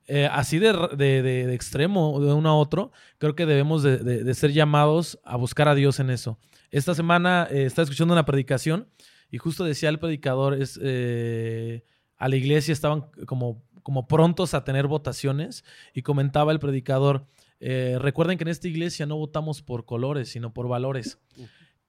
eh, 0.07 0.29
así 0.31 0.59
de, 0.59 0.71
de- 0.95 1.21
de- 1.21 1.47
de 1.47 1.53
extremo 1.55 2.19
de 2.21 2.31
uno 2.31 2.49
a 2.49 2.55
otro, 2.55 2.91
creo 3.17 3.35
que 3.35 3.45
debemos 3.45 3.83
de, 3.83 4.33
ser 4.33 4.51
llamados 4.53 5.19
a 5.25 5.35
buscar 5.35 5.67
a 5.67 5.75
Dios 5.75 5.99
en 5.99 6.09
eso. 6.09 6.37
Esta 6.69 6.93
semana 6.95 7.47
eh, 7.51 7.65
estaba 7.65 7.83
escuchando 7.83 8.13
una 8.13 8.25
predicación 8.25 8.87
y 9.29 9.39
justo 9.39 9.63
decía 9.65 9.89
el 9.89 9.99
predicador, 9.99 10.53
es, 10.53 10.79
eh, 10.81 11.83
a 12.17 12.29
la 12.29 12.35
iglesia 12.35 12.71
estaban 12.71 13.07
como, 13.25 13.63
como 13.83 14.07
prontos 14.07 14.53
a 14.53 14.63
tener 14.63 14.87
votaciones 14.87 15.63
y 15.93 16.01
comentaba 16.01 16.51
el 16.51 16.59
predicador, 16.59 17.25
eh, 17.59 17.97
recuerden 17.99 18.37
que 18.37 18.43
en 18.43 18.47
esta 18.49 18.67
iglesia 18.67 19.05
no 19.05 19.17
votamos 19.17 19.61
por 19.61 19.85
colores, 19.85 20.29
sino 20.29 20.53
por 20.53 20.67
valores. 20.67 21.19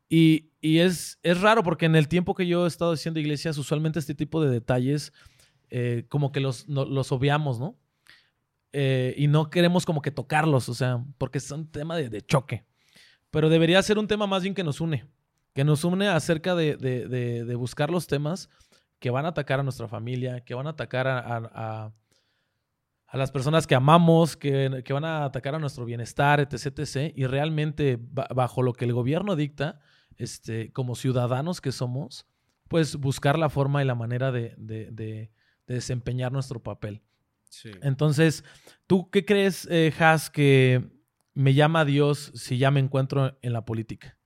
Y, 0.09 0.51
y 0.61 0.79
es, 0.81 1.19
es 1.23 1.41
raro 1.41 1.63
porque 1.63 1.87
en 1.87 1.97
el 1.97 2.07
tiempo 2.09 2.35
que 2.35 2.47
yo 2.47 2.65
he 2.67 2.69
estado 2.69 2.93
haciendo 2.93 3.19
iglesias, 3.21 3.57
usualmente 3.57 3.99
este 3.99 4.15
tipo 4.15 4.43
de 4.43 4.51
detalles 4.51 5.13
eh, 5.71 6.05
como 6.09 6.33
que 6.33 6.41
los, 6.41 6.69
no- 6.69 6.85
los 6.85 7.13
obviamos, 7.13 7.59
¿no? 7.59 7.79
Eh, 8.75 9.15
y 9.19 9.27
no 9.29 9.51
queremos 9.51 9.85
como 9.85 10.01
que 10.03 10.11
tocarlos, 10.11 10.69
o 10.69 10.75
sea, 10.75 11.05
porque 11.19 11.39
es 11.39 11.51
un 11.51 11.67
tema 11.71 11.97
de, 11.97 12.09
de 12.09 12.23
choque. 12.23 12.65
Pero 13.31 13.49
debería 13.49 13.83
ser 13.83 13.99
un 13.99 14.07
tema 14.07 14.27
más 14.27 14.43
bien 14.43 14.55
que 14.55 14.65
nos 14.65 14.81
une, 14.81 15.07
que 15.55 15.65
nos 15.65 15.85
une 15.85 16.09
acerca 16.09 16.55
de, 16.55 16.77
de- 16.77 17.09
de- 17.09 17.45
de 17.45 17.55
buscar 17.55 17.91
los 17.91 18.07
temas 18.07 18.51
que 19.03 19.11
van 19.11 19.27
a 19.27 19.31
atacar 19.31 19.59
a 19.59 19.63
nuestra 19.65 19.89
familia, 19.89 20.45
que 20.45 20.55
van 20.55 20.69
a 20.69 20.71
atacar 20.71 21.09
a, 21.09 21.19
a- 21.19 21.51
a- 21.53 21.93
a 23.09 23.17
las 23.19 23.33
personas 23.33 23.67
que 23.67 23.75
amamos, 23.75 24.37
que, 24.37 24.83
que 24.85 24.93
van 24.93 25.05
a 25.05 25.25
atacar 25.25 25.57
a 25.57 25.59
nuestro 25.59 25.85
bienestar, 25.85 26.39
etc. 26.41 26.79
etc. 26.79 27.13
Y 27.17 27.27
realmente, 27.27 27.99
ba- 28.01 28.29
bajo 28.35 28.63
lo 28.63 28.73
que 28.73 28.85
el 28.87 28.93
gobierno 28.95 29.35
dicta, 29.37 29.81
este, 30.17 30.73
como 30.73 30.95
ciudadanos 30.95 31.61
que 31.61 31.73
somos, 31.73 32.27
pues 32.69 32.95
buscar 32.97 33.39
la 33.39 33.51
forma 33.51 33.83
y 33.83 33.87
la 33.87 33.97
manera 33.97 34.31
de, 34.31 34.55
de- 34.57 34.91
de- 34.93 35.31
de 35.67 35.75
desempeñar 35.75 36.31
nuestro 36.33 36.63
papel. 36.63 37.03
Sí. 37.51 37.73
Entonces, 37.83 38.45
¿tú 38.87 39.11
qué 39.11 39.25
crees, 39.25 39.67
eh, 39.71 39.93
Has, 39.99 40.31
que 40.31 40.89
me 41.35 41.55
llama 41.55 41.85
Dios 41.85 42.31
si 42.37 42.57
ya 42.57 42.71
me 42.71 42.79
encuentro 42.81 43.37
en 43.43 43.53
la 43.53 43.65
política? 43.65 44.17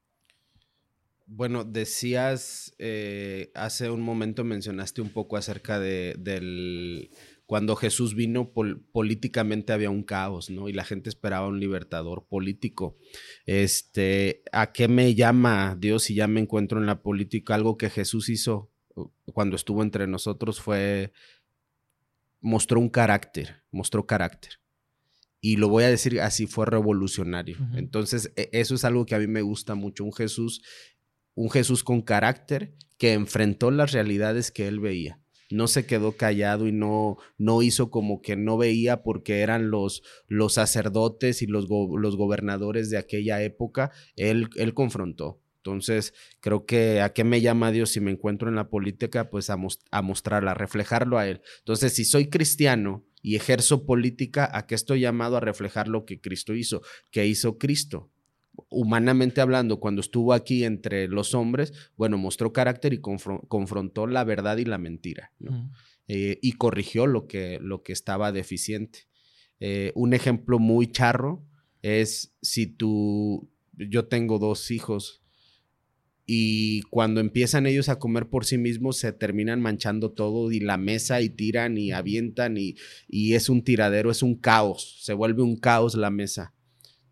Bueno, 1.26 1.64
decías, 1.64 2.74
eh, 2.78 3.50
hace 3.54 3.90
un 3.90 4.00
momento 4.00 4.44
mencionaste 4.44 5.02
un 5.02 5.10
poco 5.10 5.36
acerca 5.36 5.80
de, 5.80 6.14
del, 6.18 7.10
cuando 7.46 7.74
Jesús 7.74 8.14
vino, 8.14 8.52
políticamente 8.92 9.72
había 9.72 9.90
un 9.90 10.04
caos, 10.04 10.50
¿no? 10.50 10.68
Y 10.68 10.72
la 10.72 10.84
gente 10.84 11.08
esperaba 11.08 11.48
un 11.48 11.58
libertador 11.58 12.26
político. 12.28 12.96
Este, 13.44 14.42
¿a 14.52 14.72
qué 14.72 14.86
me 14.86 15.14
llama 15.14 15.76
Dios 15.78 16.04
si 16.04 16.14
ya 16.14 16.28
me 16.28 16.40
encuentro 16.40 16.78
en 16.80 16.86
la 16.86 17.02
política? 17.02 17.54
Algo 17.54 17.76
que 17.76 17.90
Jesús 17.90 18.28
hizo 18.28 18.70
uh, 18.94 19.08
cuando 19.32 19.56
estuvo 19.56 19.82
entre 19.82 20.06
nosotros 20.06 20.60
fue, 20.60 21.12
mostró 22.40 22.80
un 22.80 22.88
carácter, 22.88 23.62
mostró 23.72 24.06
carácter 24.06 24.60
y 25.40 25.56
lo 25.58 25.68
voy 25.68 25.84
a 25.84 25.88
decir 25.88 26.20
así, 26.20 26.48
fue 26.48 26.66
revolucionario. 26.66 27.56
Entonces, 27.74 28.32
e, 28.34 28.48
eso 28.52 28.74
es 28.74 28.84
algo 28.84 29.06
que 29.06 29.14
a 29.14 29.20
mí 29.20 29.28
me 29.28 29.42
gusta 29.42 29.76
mucho, 29.76 30.02
un 30.02 30.12
Jesús 30.12 30.60
un 31.37 31.51
Jesús 31.51 31.85
con 31.85 32.03
carácter 32.03 32.75
que 32.99 33.12
enfrentó 33.12 33.70
las 33.70 33.92
realidades 33.92 34.51
que 34.51 34.66
él 34.66 34.81
veía. 34.81 35.20
No 35.51 35.68
se 35.68 35.87
quedó 35.87 36.16
callado 36.16 36.66
y 36.66 36.72
no, 36.72 37.18
no 37.38 37.62
hizo 37.62 37.90
como 37.90 38.20
que 38.20 38.35
no 38.35 38.57
veía 38.57 39.05
porque 39.05 39.40
eran 39.42 39.70
los, 39.70 40.03
los 40.27 40.55
sacerdotes 40.55 41.40
y 41.40 41.46
los, 41.46 41.68
los 41.68 42.16
gobernadores 42.16 42.90
de 42.90 42.99
aquella 42.99 43.40
época. 43.42 43.92
Él, 44.16 44.49
él 44.57 44.75
confrontó. 44.75 45.40
Entonces, 45.59 46.14
creo 46.40 46.64
que 46.64 47.01
a 47.01 47.12
qué 47.12 47.22
me 47.22 47.40
llama 47.40 47.70
Dios 47.70 47.90
si 47.90 48.01
me 48.01 48.11
encuentro 48.11 48.49
en 48.49 48.55
la 48.55 48.70
política, 48.70 49.31
pues 49.31 49.51
a, 49.51 49.59
a 49.90 50.03
mostrarla, 50.03 50.53
a 50.53 50.55
reflejarlo 50.55 51.18
a 51.18 51.29
Él. 51.29 51.42
Entonces, 51.59 51.92
si 51.92 52.05
soy 52.05 52.29
cristiano 52.29 53.05
y 53.20 53.35
ejerzo 53.35 53.85
política, 53.85 54.49
¿a 54.53 54.66
qué 54.66 54.77
estoy 54.77 55.01
llamado 55.01 55.37
a 55.37 55.40
reflejar 55.40 55.88
lo 55.88 56.05
que 56.05 56.20
Cristo 56.20 56.55
hizo? 56.55 56.83
¿Qué 57.11 57.27
hizo 57.27 57.59
Cristo? 57.59 58.11
Humanamente 58.68 59.40
hablando, 59.40 59.80
cuando 59.80 60.00
estuvo 60.00 60.32
aquí 60.32 60.64
entre 60.64 61.08
los 61.08 61.34
hombres, 61.34 61.72
bueno, 61.96 62.18
mostró 62.18 62.52
carácter 62.52 62.92
y 62.92 63.00
confrontó 63.00 64.06
la 64.06 64.24
verdad 64.24 64.56
y 64.58 64.64
la 64.64 64.78
mentira, 64.78 65.32
eh, 66.08 66.38
y 66.42 66.52
corrigió 66.52 67.06
lo 67.06 67.26
que, 67.26 67.58
lo 67.60 67.82
que 67.82 67.92
estaba 67.92 68.32
deficiente. 68.32 69.00
Eh, 69.60 69.92
un 69.94 70.12
ejemplo 70.12 70.58
muy 70.58 70.88
charro 70.88 71.44
es 71.82 72.34
si 72.42 72.66
tú, 72.66 73.50
yo 73.72 74.06
tengo 74.06 74.38
dos 74.38 74.70
hijos 74.70 75.22
y 76.26 76.82
cuando 76.90 77.20
empiezan 77.20 77.66
ellos 77.66 77.88
a 77.88 78.00
comer 78.00 78.28
por 78.28 78.44
sí 78.44 78.58
mismos 78.58 78.96
se 78.96 79.12
terminan 79.12 79.60
manchando 79.60 80.10
todo 80.10 80.50
y 80.50 80.58
la 80.58 80.76
mesa 80.76 81.20
y 81.20 81.28
tiran 81.28 81.78
y 81.78 81.92
avientan 81.92 82.56
y, 82.56 82.74
y 83.08 83.34
es 83.34 83.48
un 83.48 83.62
tiradero, 83.62 84.10
es 84.10 84.22
un 84.22 84.34
caos, 84.34 84.98
se 85.02 85.12
vuelve 85.12 85.42
un 85.42 85.56
caos 85.56 85.94
la 85.94 86.10
mesa 86.10 86.55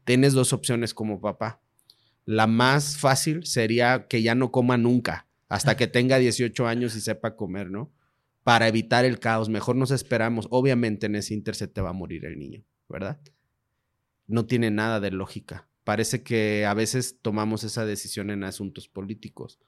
tienes 0.05 0.35
dos 0.35 0.53
opciones 0.53 0.95
como 0.95 1.21
papá. 1.21 1.61
La 2.25 2.47
más 2.47 2.97
fácil 2.97 3.45
sería 3.45 4.07
que 4.09 4.23
ya 4.23 4.35
no 4.35 4.51
coma 4.51 4.79
nunca, 4.79 5.27
hasta 5.49 5.77
que 5.77 5.87
tenga 5.87 6.19
18 6.19 6.67
años 6.67 6.97
y 6.97 7.01
sepa 7.01 7.37
comer, 7.37 7.71
¿no? 7.71 7.93
Para 8.45 8.69
evitar 8.69 9.05
el 9.05 9.19
caos. 9.19 9.49
Mejor 9.49 9.77
nos 9.77 9.91
esperamos. 9.91 10.47
Obviamente 10.51 11.07
en 11.07 11.17
ese 11.17 11.35
inter 11.35 11.57
te 11.57 11.81
va 11.81 11.91
a 11.91 11.95
morir 11.95 12.25
el 12.25 12.39
niño, 12.39 12.65
¿verdad? 12.89 13.21
No 14.27 14.47
tiene 14.47 14.71
nada 14.71 15.01
de 15.01 15.11
lógica. 15.11 15.69
Parece 15.85 16.23
que 16.23 16.65
a 16.65 16.73
veces 16.73 17.19
tomamos 17.21 17.63
esa 17.65 17.85
decisión 17.85 18.31
en 18.31 18.45
asuntos 18.45 18.89
políticos. 18.89 19.59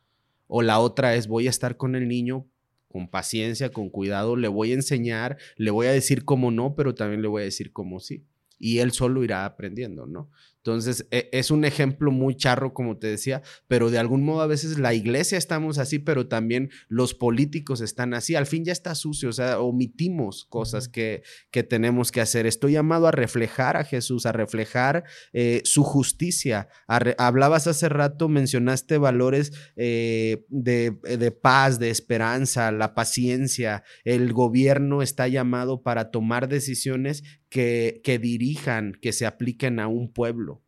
O 0.47 0.63
la 0.63 0.79
otra 0.79 1.15
es 1.15 1.27
voy 1.27 1.47
a 1.47 1.51
estar 1.51 1.77
con 1.77 1.95
el 1.95 2.09
niño 2.09 2.47
con 2.89 3.09
paciencia, 3.09 3.71
con 3.71 3.91
cuidado, 3.91 4.37
le 4.37 4.49
voy 4.49 4.71
a 4.71 4.75
enseñar, 4.75 5.37
le 5.57 5.71
voy 5.71 5.87
a 5.87 5.93
decir 5.93 6.25
cómo 6.25 6.51
no, 6.51 6.75
pero 6.75 6.95
también 6.95 7.21
le 7.21 7.29
voy 7.29 7.43
a 7.43 7.45
decir 7.45 7.71
cómo 7.73 8.01
sí 8.01 8.25
y 8.59 8.79
él 8.79 8.93
solo 8.93 9.25
irá 9.25 9.45
aprendiendo, 9.45 10.07
¿no? 10.07 10.31
Entonces, 10.67 11.07
e, 11.13 11.29
es 11.33 11.53
un 11.53 11.65
ejemplo 11.65 12.11
muy 12.11 12.35
charro, 12.35 12.75
como 12.75 12.99
te 12.99 13.07
decía, 13.07 13.41
pero 13.69 13.89
de 13.89 13.99
algún 13.99 14.25
modo 14.25 14.41
a 14.41 14.49
veces 14.49 14.81
la 14.81 14.95
iglesia 14.95 15.39
estamos 15.39 15.79
así, 15.79 16.01
pero 16.01 16.27
también 16.27 16.71
los 16.89 17.15
políticos 17.15 17.81
están 17.81 18.15
así. 18.15 18.35
Al 18.35 18.47
fin 18.47 18.65
ya 18.65 18.73
está 18.73 18.97
sucio, 18.97 19.29
o 19.29 19.33
sea, 19.33 19.61
omitimos 19.61 20.45
cosas 20.47 20.89
que, 20.89 21.23
que 21.53 21.63
tenemos 21.63 22.11
que 22.11 22.21
hacer. 22.21 22.47
Estoy 22.47 22.73
llamado 22.73 23.07
a 23.07 23.13
reflejar 23.13 23.77
a 23.77 23.85
Jesús, 23.85 24.27
a 24.27 24.33
reflejar 24.33 25.05
eh, 25.33 25.61
su 25.63 25.85
justicia. 25.85 26.69
hablabas 26.89 27.69
hace 27.69 27.89
rato, 27.89 28.29
mencionaste 28.29 28.99
valores 28.99 29.53
eh, 29.77 30.47
de, 30.49 30.91
de 30.91 31.31
paz, 31.31 31.79
de 31.79 31.91
esperanza, 31.91 32.73
la 32.73 32.93
paciencia. 32.93 33.85
El 34.03 34.33
gobierno 34.33 35.01
está 35.01 35.29
llamado 35.29 35.85
para 35.85 36.11
tomar 36.11 36.49
decisiones 36.49 37.23
que, 37.49 38.19
dirijan, 38.21 38.93
que 39.01 39.13
se 39.13 39.27
apliquen 39.27 39.79
a 39.81 39.89
un 39.89 40.13
pueblo. 40.13 40.63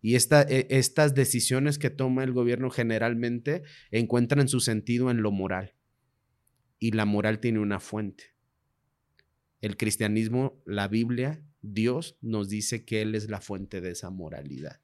Y 0.00 0.14
e, 0.14 0.66
estas 0.70 1.14
decisiones 1.14 1.78
que 1.78 1.90
toma 1.90 2.24
el 2.24 2.32
gobierno 2.32 2.70
generalmente 2.70 3.62
encuentran 3.90 4.48
su 4.48 4.60
sentido 4.60 5.10
en 5.10 5.22
lo 5.22 5.30
moral. 5.30 5.74
Y 6.78 6.92
la 6.92 7.04
moral 7.04 7.38
tiene 7.38 7.60
una 7.60 7.78
fuente. 7.78 8.34
El 9.60 9.76
cristianismo, 9.76 10.60
la 10.66 10.88
Biblia, 10.88 11.44
Dios 11.60 12.16
nos 12.20 12.48
dice 12.48 12.84
que 12.84 13.02
Él 13.02 13.14
es 13.14 13.28
la 13.30 13.40
fuente 13.40 13.80
de 13.80 13.92
esa 13.92 14.10
moralidad. 14.10 14.80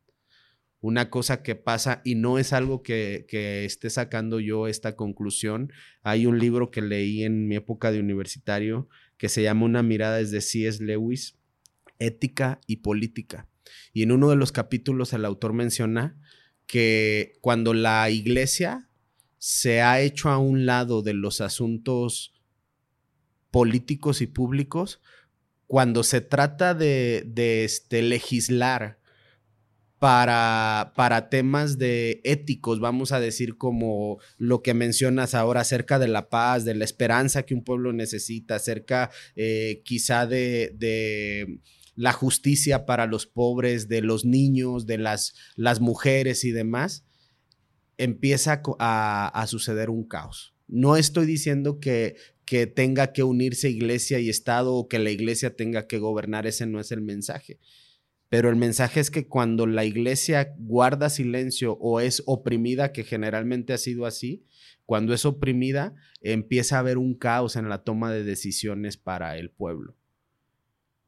Una 0.81 1.11
cosa 1.11 1.43
que 1.43 1.57
pasa, 1.57 2.01
y 2.05 2.15
no 2.15 2.39
es 2.39 2.53
algo 2.53 2.85
que, 2.85 3.27
que 3.29 3.65
esté 3.65 3.91
sacando 3.91 4.39
yo 4.39 4.69
esta 4.69 4.95
conclusión, 4.95 5.73
hay 6.03 6.27
un 6.27 6.39
libro 6.39 6.71
que 6.71 6.83
leí 6.83 7.25
en 7.25 7.49
mi 7.49 7.57
época 7.57 7.91
de 7.91 7.99
universitario 7.99 8.89
que 9.17 9.29
se 9.29 9.43
llama 9.43 9.65
Una 9.65 9.83
mirada 9.83 10.19
desde 10.19 10.41
C.S. 10.41 10.83
Lewis, 10.85 11.38
Ética 11.99 12.61
y 12.67 12.77
Política. 12.77 13.49
Y 13.93 14.03
en 14.03 14.13
uno 14.13 14.31
de 14.31 14.37
los 14.37 14.53
capítulos 14.53 15.13
el 15.13 15.25
autor 15.25 15.53
menciona 15.53 16.17
que 16.67 17.39
cuando 17.41 17.75
la 17.75 18.09
iglesia 18.11 18.89
se 19.39 19.81
ha 19.81 20.01
hecho 20.01 20.29
a 20.29 20.39
un 20.39 20.67
lado 20.67 21.03
de 21.03 21.15
los 21.15 21.41
asuntos 21.41 22.35
políticos 23.51 24.21
y 24.21 24.27
públicos, 24.27 25.01
cuando 25.67 26.03
se 26.03 26.21
trata 26.21 26.75
de, 26.75 27.25
este, 27.65 28.03
legislar 28.03 28.99
para, 29.99 30.93
para, 30.95 31.29
temas 31.29 31.79
de 31.79 32.21
éticos, 32.25 32.79
vamos 32.79 33.13
a 33.13 33.21
decir 33.21 33.57
como 33.57 34.19
lo 34.37 34.63
que 34.63 34.75
mencionas 34.75 35.35
ahora 35.35 35.63
acerca 35.63 35.99
de 35.99 36.09
la 36.09 36.29
paz, 36.29 36.65
de 36.65 36.75
la 36.75 36.85
esperanza 36.85 37.45
que 37.45 37.55
un 37.55 37.65
pueblo 37.65 37.93
necesita, 37.93 38.57
acerca 38.57 39.11
eh, 39.35 39.83
quizá 39.85 40.27
de 40.27 41.61
la 41.99 42.13
justicia 42.13 42.87
para 42.87 43.07
los 43.07 43.27
pobres, 43.27 43.89
de 43.89 44.03
los 44.03 44.25
niños, 44.25 44.87
de 44.87 44.99
las, 44.99 45.35
las 45.57 45.81
mujeres 45.81 46.45
y 46.45 46.53
demás, 46.53 47.05
empieza 47.97 48.63
a, 48.79 49.45
suceder 49.49 49.91
un 49.91 50.07
caos. 50.07 50.55
No 50.69 50.97
estoy 50.97 51.27
diciendo 51.27 51.81
que, 51.81 52.15
que 52.45 52.69
tenga 52.69 53.13
que 53.13 53.25
unirse 53.25 53.69
iglesia 53.69 54.21
y 54.21 54.29
Estado 54.29 54.75
o 54.75 54.87
que 54.87 55.01
la 55.01 55.11
iglesia 55.11 55.57
tenga 55.57 55.89
que 55.89 55.99
gobernar, 55.99 56.47
ese 56.47 56.67
no 56.67 56.79
es 56.79 56.93
el 56.93 57.01
mensaje. 57.01 57.59
Pero 58.29 58.49
el 58.49 58.55
mensaje 58.55 59.01
es 59.01 59.11
que 59.11 59.27
cuando 59.27 59.67
la 59.67 59.85
iglesia 59.85 60.55
guarda 60.57 61.11
silencio 61.11 61.73
o 61.81 61.99
es 61.99 62.23
oprimida, 62.27 62.93
que 62.93 63.03
generalmente 63.03 63.73
ha 63.73 63.79
sido 63.79 64.07
así, 64.07 64.45
cuando 64.87 65.15
es 65.15 65.25
oprimida, 65.25 65.97
empieza 66.21 66.77
a 66.77 66.79
haber 66.79 66.97
un 66.97 67.15
caos 67.15 67.57
en 67.57 67.69
la 67.69 67.83
toma 67.83 68.13
de 68.13 68.23
decisiones 68.23 68.97
para 68.97 69.37
el 69.37 69.51
pueblo 69.51 69.97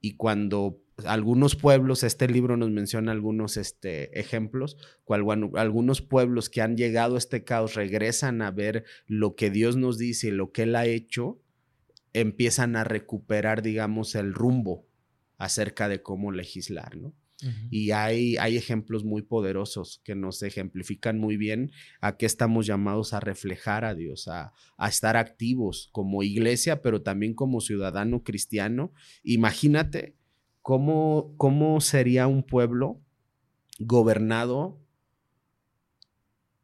y 0.00 0.16
cuando 0.16 0.80
algunos 1.06 1.56
pueblos, 1.56 2.02
este 2.02 2.28
libro 2.28 2.56
nos 2.56 2.70
menciona 2.70 3.12
algunos 3.12 3.56
este, 3.56 4.18
ejemplos, 4.18 4.76
cuando 5.04 5.50
algunos 5.56 6.02
pueblos 6.02 6.50
que 6.50 6.62
han 6.62 6.76
llegado 6.76 7.14
a 7.14 7.18
este 7.18 7.44
caos 7.44 7.74
regresan 7.74 8.42
a 8.42 8.50
ver 8.50 8.84
lo 9.06 9.34
que 9.34 9.50
Dios 9.50 9.76
nos 9.76 9.98
dice 9.98 10.28
y 10.28 10.32
lo 10.32 10.52
que 10.52 10.64
Él 10.64 10.76
ha 10.76 10.86
hecho, 10.86 11.40
empiezan 12.12 12.76
a 12.76 12.84
recuperar, 12.84 13.62
digamos, 13.62 14.14
el 14.14 14.34
rumbo 14.34 14.86
acerca 15.38 15.88
de 15.88 16.02
cómo 16.02 16.32
legislar, 16.32 16.96
¿no? 16.96 17.14
Y 17.70 17.90
hay, 17.92 18.36
hay 18.36 18.56
ejemplos 18.56 19.04
muy 19.04 19.22
poderosos 19.22 20.00
que 20.04 20.14
nos 20.14 20.42
ejemplifican 20.42 21.18
muy 21.18 21.36
bien 21.36 21.70
a 22.00 22.16
qué 22.16 22.26
estamos 22.26 22.66
llamados 22.66 23.14
a 23.14 23.20
reflejar 23.20 23.84
a 23.84 23.94
Dios, 23.94 24.28
a, 24.28 24.52
a 24.76 24.88
estar 24.88 25.16
activos 25.16 25.88
como 25.92 26.22
iglesia, 26.22 26.82
pero 26.82 27.02
también 27.02 27.34
como 27.34 27.60
ciudadano 27.60 28.22
cristiano. 28.22 28.92
Imagínate 29.22 30.16
cómo, 30.62 31.34
cómo 31.36 31.80
sería 31.80 32.26
un 32.26 32.42
pueblo 32.42 33.00
gobernado 33.78 34.78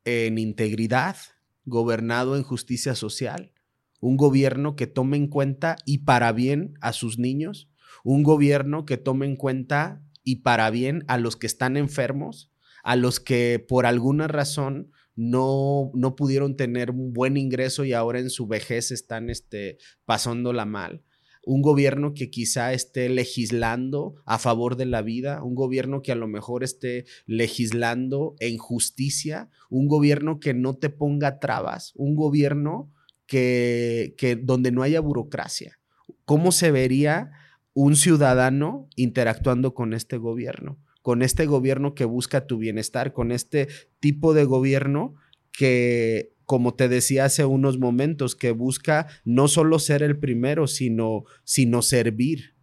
en 0.05 0.39
integridad, 0.39 1.17
gobernado 1.65 2.37
en 2.37 2.43
justicia 2.43 2.95
social, 2.95 3.53
un 4.01 4.17
gobierno 4.17 4.77
que 4.77 4.87
tome 4.87 5.17
en 5.17 5.27
cuenta 5.27 5.77
y 5.85 5.99
para 5.99 6.33
bien 6.33 6.75
a 6.81 6.93
sus 6.93 7.19
niños, 7.19 7.69
un 8.05 8.23
gobierno 8.23 8.85
que 8.85 8.99
tome 8.99 9.27
en 9.27 9.37
cuenta 9.37 10.06
y 10.27 10.37
para 10.43 10.69
bien 10.71 11.05
a 11.07 11.19
los 11.19 11.37
que 11.37 11.47
están 11.47 11.77
enfermos, 11.77 12.51
a 12.83 12.97
los 12.97 13.21
que 13.21 13.65
por 13.67 13.87
alguna 13.87 14.27
razón 14.27 14.91
no, 15.15 15.93
no 15.95 16.17
pudieron 16.17 16.57
tener 16.57 16.91
un 16.91 17.13
buen 17.13 17.37
ingreso 17.37 17.85
y 17.85 17.93
ahora 17.93 18.19
en 18.19 18.29
su 18.29 18.49
vejez 18.49 18.91
están 18.91 19.31
este, 19.31 19.79
pasándola 20.05 20.67
mal. 20.67 21.05
un 21.45 21.63
gobierno 21.63 22.13
que 22.13 22.29
quizá 22.29 22.73
esté 22.73 23.09
legislando 23.09 24.17
a 24.27 24.41
favor 24.41 24.77
de 24.77 24.87
la 24.87 25.01
vida, 25.01 25.45
un 25.45 25.55
gobierno 25.55 26.03
que 26.03 26.11
a 26.11 26.17
lo 26.17 26.27
mejor 26.27 26.65
esté 26.65 27.05
legislando 27.27 28.35
en 28.41 28.59
justicia, 28.59 29.49
un 29.71 29.87
gobierno 29.87 30.41
que 30.41 30.55
no 30.55 30.75
te 30.75 30.91
ponga 30.91 31.39
trabas, 31.39 31.93
un 31.95 32.17
gobierno 32.17 32.93
que, 33.27 34.17
que 34.19 34.35
donde 34.35 34.73
no 34.73 34.83
haya 34.83 34.99
burocracia. 34.99 35.79
¿Cómo 36.25 36.51
se 36.51 36.73
vería 36.73 37.31
un 37.77 37.95
ciudadano 37.95 38.89
interactuando 38.97 39.75
con 39.75 39.93
este 39.93 40.17
gobierno? 40.17 40.79
Con 41.03 41.21
este 41.21 41.45
gobierno 41.45 41.95
que 41.95 42.07
busca 42.07 42.47
tu 42.47 42.57
bienestar, 42.57 43.13
con 43.13 43.33
este 43.33 43.69
tipo 44.01 44.33
de 44.33 44.45
gobierno 44.45 45.15
que, 45.53 46.33
como 46.47 46.75
te 46.75 46.89
decía 46.89 47.27
hace 47.27 47.45
unos 47.45 47.79
momentos, 47.79 48.35
que 48.35 48.51
busca 48.53 49.09
no 49.27 49.47
solo 49.47 49.79
ser 49.79 50.03
el 50.03 50.19
primero, 50.19 50.67
sino, 50.69 51.25
sino 51.45 51.83
servir. 51.83 52.55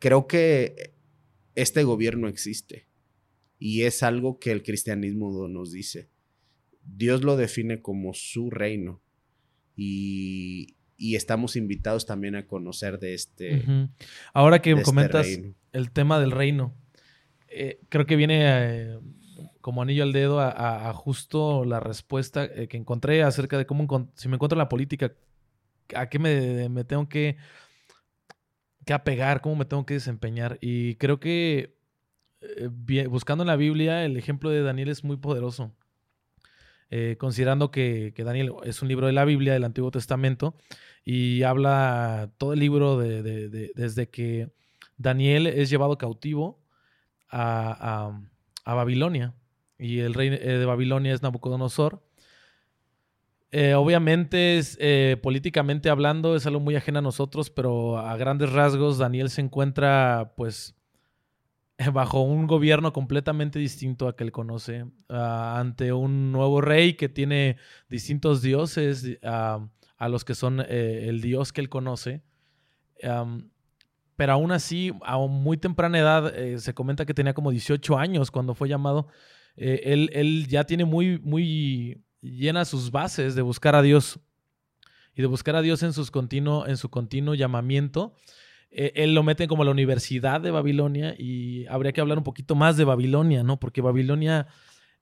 Creo 0.00 0.26
que 0.26 0.92
este 1.54 1.84
gobierno 1.84 2.26
existe 2.26 2.88
y 3.56 3.82
es 3.82 4.02
algo 4.02 4.40
que 4.40 4.50
el 4.50 4.64
cristianismo 4.64 5.46
nos 5.46 5.70
dice. 5.70 6.10
Dios 6.82 7.22
lo 7.22 7.36
define 7.36 7.82
como 7.82 8.14
su 8.14 8.50
reino 8.50 9.00
y, 9.76 10.75
estamos 10.98 11.56
invitados 11.56 12.06
también 12.06 12.36
a 12.36 12.46
conocer 12.46 12.98
de 12.98 13.14
este. 13.14 13.64
Ahora 14.32 14.60
que 14.60 14.70
este 14.72 14.82
comentas 14.82 15.26
el 15.72 15.90
tema 15.90 16.18
del 16.18 16.30
reino, 16.30 16.74
eh, 17.48 17.80
creo 17.88 18.06
que 18.06 18.16
viene 18.16 18.40
eh, 18.42 18.98
como 19.60 19.82
anillo 19.82 20.02
al 20.02 20.12
dedo 20.12 20.40
a, 20.40 20.92
justo 20.94 21.64
la 21.64 21.80
respuesta 21.80 22.44
eh, 22.44 22.68
que 22.68 22.76
encontré 22.76 23.22
acerca 23.22 23.58
de 23.58 23.66
cómo 23.66 24.10
si 24.14 24.28
me 24.28 24.36
encuentro 24.36 24.56
en 24.56 24.60
la 24.60 24.68
política, 24.68 25.12
a 25.94 26.08
qué 26.08 26.18
me, 26.18 26.84
tengo 26.84 27.08
que, 27.08 27.36
que, 28.84 28.92
apegar, 28.92 29.40
cómo 29.40 29.56
me 29.56 29.64
tengo 29.64 29.86
que 29.86 29.94
desempeñar. 29.94 30.58
Y 30.60 30.96
creo 30.96 31.20
que 31.20 31.76
buscando 33.08 33.42
en 33.42 33.48
la 33.48 33.56
Biblia, 33.56 34.04
el 34.04 34.16
ejemplo 34.16 34.50
de 34.50 34.62
Daniel 34.62 34.88
es 34.88 35.04
muy 35.04 35.16
poderoso. 35.16 35.72
Eh, 36.90 37.16
considerando 37.18 37.70
que, 37.70 38.12
Daniel 38.16 38.52
es 38.64 38.82
un 38.82 38.88
libro 38.88 39.06
de 39.06 39.12
la 39.12 39.24
Biblia, 39.24 39.52
del 39.52 39.64
Antiguo 39.64 39.90
Testamento, 39.90 40.56
y 41.04 41.42
habla 41.42 42.30
todo 42.38 42.52
el 42.52 42.60
libro 42.60 42.98
de, 42.98 43.72
desde 43.74 44.08
que 44.08 44.50
Daniel 44.96 45.46
es 45.46 45.70
llevado 45.70 45.98
cautivo 45.98 46.60
a 47.28 48.20
Babilonia 48.64 49.34
y 49.78 50.00
el 50.00 50.14
rey 50.14 50.28
eh, 50.28 50.58
de 50.58 50.64
Babilonia 50.64 51.12
es 51.14 51.22
Nabucodonosor. 51.22 52.02
Eh, 53.52 53.74
obviamente, 53.74 54.58
es, 54.58 54.78
políticamente 55.22 55.88
hablando, 55.88 56.36
es 56.36 56.46
algo 56.46 56.60
muy 56.60 56.76
ajeno 56.76 56.98
a 56.98 57.02
nosotros, 57.02 57.50
pero 57.50 57.98
a 57.98 58.16
grandes 58.16 58.52
rasgos, 58.52 58.98
Daniel 58.98 59.30
se 59.30 59.40
encuentra, 59.40 60.32
pues, 60.36 60.75
bajo 61.92 62.22
un 62.22 62.46
gobierno 62.46 62.92
completamente 62.92 63.58
distinto 63.58 64.08
a 64.08 64.16
que 64.16 64.24
él 64.24 64.32
conoce, 64.32 64.86
ah, 65.08 65.58
ante 65.58 65.92
un 65.92 66.32
nuevo 66.32 66.60
rey 66.60 66.94
que 66.94 67.08
tiene 67.08 67.56
distintos 67.88 68.42
dioses 68.42 69.18
ah, 69.22 69.68
a 69.96 70.08
los 70.08 70.24
que 70.24 70.34
son 70.34 70.60
el 70.60 71.20
dios 71.20 71.52
que 71.52 71.60
él 71.62 71.68
conoce. 71.68 72.22
pero 74.16 74.32
aún 74.32 74.52
así, 74.52 74.92
a 75.02 75.18
muy 75.18 75.56
temprana 75.56 75.98
edad, 75.98 76.58
se 76.58 76.74
comenta 76.74 77.06
que 77.06 77.14
tenía 77.14 77.32
como 77.32 77.50
18 77.50 77.96
años 77.98 78.30
cuando 78.30 78.54
fue 78.54 78.68
llamado 78.68 79.08
eh, 79.56 80.08
él, 80.12 80.46
ya 80.48 80.64
tiene 80.64 80.84
muy, 80.84 81.18
muy 81.18 82.04
llenas 82.20 82.68
sus 82.68 82.90
bases 82.90 83.34
de 83.34 83.42
buscar 83.42 83.74
a 83.74 83.82
Dios 83.82 84.20
y 85.14 85.22
de 85.22 85.28
buscar 85.28 85.56
a 85.56 85.62
Dios 85.62 85.82
en, 85.82 85.92
sus 85.92 86.10
continuo, 86.10 86.66
en 86.66 86.76
su 86.76 86.90
continuo 86.90 87.34
llamamiento. 87.34 88.14
Eh, 88.70 88.92
él 88.96 89.14
lo 89.14 89.22
mete 89.22 89.46
como 89.48 89.64
la 89.64 89.70
Universidad 89.70 90.40
de 90.40 90.50
Babilonia 90.50 91.14
y 91.18 91.66
habría 91.66 91.92
que 91.92 92.00
hablar 92.00 92.18
un 92.18 92.24
poquito 92.24 92.54
más 92.54 92.76
de 92.76 92.84
Babilonia, 92.84 93.42
¿no? 93.42 93.58
Porque 93.58 93.80
Babilonia 93.80 94.48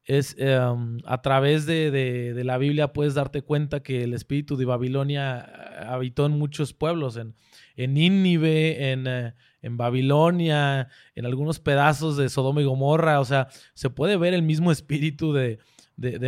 es 0.05 0.37
em, 0.39 0.99
a 1.07 1.23
través 1.23 1.65
de, 1.67 2.41
la 2.45 2.59
Biblia 2.59 2.93
puedes 2.93 3.15
darte 3.15 3.43
cuenta 3.43 3.83
que 3.83 4.05
el 4.05 4.13
espíritu 4.13 4.57
de 4.57 4.67
Babilonia 4.67 5.41
habitó 5.89 6.27
en 6.27 6.33
muchos 6.33 6.75
pueblos, 6.75 7.17
en, 7.17 7.35
en 7.77 7.95
Nínive, 7.95 8.93
en, 8.93 9.07
eh, 9.07 9.35
en 9.63 9.79
Babilonia, 9.79 10.89
en 11.15 11.25
algunos 11.25 11.59
pedazos 11.59 12.19
de 12.19 12.29
Sodoma 12.29 12.61
y 12.61 12.65
Gomorra. 12.65 13.19
O 13.21 13.25
sea, 13.25 13.49
se 13.73 13.89
puede 13.89 14.19
ver 14.19 14.35
el 14.35 14.43
mismo 14.43 14.71
espíritu 14.71 15.33
de, 15.33 15.59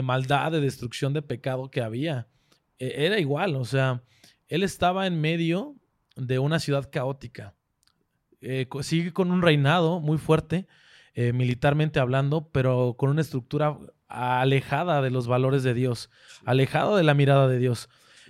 maldad, 0.02 0.52
de 0.52 0.60
destrucción, 0.60 1.12
de 1.12 1.20
pecado 1.20 1.70
que 1.70 1.82
había. 1.82 2.28
E, 2.78 3.04
era 3.06 3.20
igual, 3.20 3.56
o 3.56 3.64
sea, 3.64 4.02
él 4.48 4.62
estaba 4.62 5.06
en 5.06 5.20
medio 5.20 5.76
de 6.16 6.38
una 6.38 6.58
ciudad 6.58 6.88
caótica. 6.90 7.54
Eh, 8.40 8.66
sigue 8.82 9.12
con 9.12 9.30
un 9.30 9.42
reinado 9.42 10.00
muy 10.00 10.18
fuerte, 10.18 10.66
eh, 11.14 11.32
militarmente 11.32 12.00
hablando, 12.00 12.50
pero 12.52 12.94
con 12.98 13.10
una 13.10 13.22
estructura 13.22 13.78
alejada 14.08 15.00
de 15.00 15.10
los 15.10 15.26
valores 15.26 15.62
de 15.62 15.74
Dios, 15.74 16.10
alejado 16.44 16.96
de 16.96 17.04
la 17.04 17.14
mirada 17.14 17.48
de 17.48 17.58
Dios. 17.58 17.88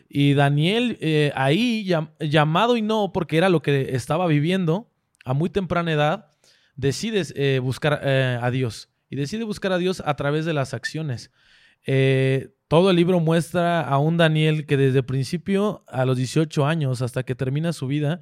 Y 0.08 0.34
Daniel 0.34 0.96
eh, 1.00 1.32
ahí, 1.34 1.92
llamado 2.20 2.76
y 2.76 2.82
no, 2.82 3.10
porque 3.12 3.38
era 3.38 3.48
lo 3.48 3.60
que 3.60 3.96
estaba 3.96 4.26
viviendo, 4.28 4.90
a 5.24 5.34
muy 5.34 5.50
temprana 5.50 5.92
edad, 5.92 6.32
decides 6.76 7.34
eh, 7.36 7.58
buscar 7.58 7.94
a 8.04 8.50
Dios. 8.50 8.88
Y 9.10 9.16
decide 9.16 9.44
buscar 9.44 9.72
a 9.72 9.78
Dios 9.78 10.02
a 10.04 10.14
través 10.14 10.44
de 10.44 10.52
las 10.52 10.74
acciones. 10.74 11.32
Eh, 11.86 12.50
todo 12.68 12.90
el 12.90 12.96
libro 12.96 13.20
muestra 13.20 13.80
a 13.80 13.98
un 13.98 14.16
Daniel 14.16 14.66
que 14.66 14.76
desde 14.76 15.02
principio, 15.02 15.84
a 15.86 16.04
los 16.04 16.16
18 16.16 16.66
años, 16.66 17.00
hasta 17.00 17.22
que 17.22 17.34
termina 17.34 17.72
su 17.72 17.86
vida, 17.86 18.20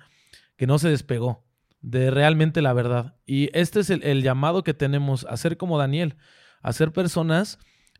que 0.56 0.66
no 0.66 0.78
se 0.78 0.90
despegó 0.90 1.44
de 1.84 2.10
realmente 2.10 2.62
la 2.62 2.72
verdad. 2.72 3.14
Y 3.26 3.50
este 3.56 3.80
es 3.80 3.90
el, 3.90 4.22
llamado 4.22 4.64
que 4.64 4.72
tenemos 4.72 5.26
a 5.28 5.36
ser 5.36 5.58
como 5.58 5.78
Daniel, 5.78 6.16
a 6.62 6.72
ser 6.72 6.92
personas 6.92 7.58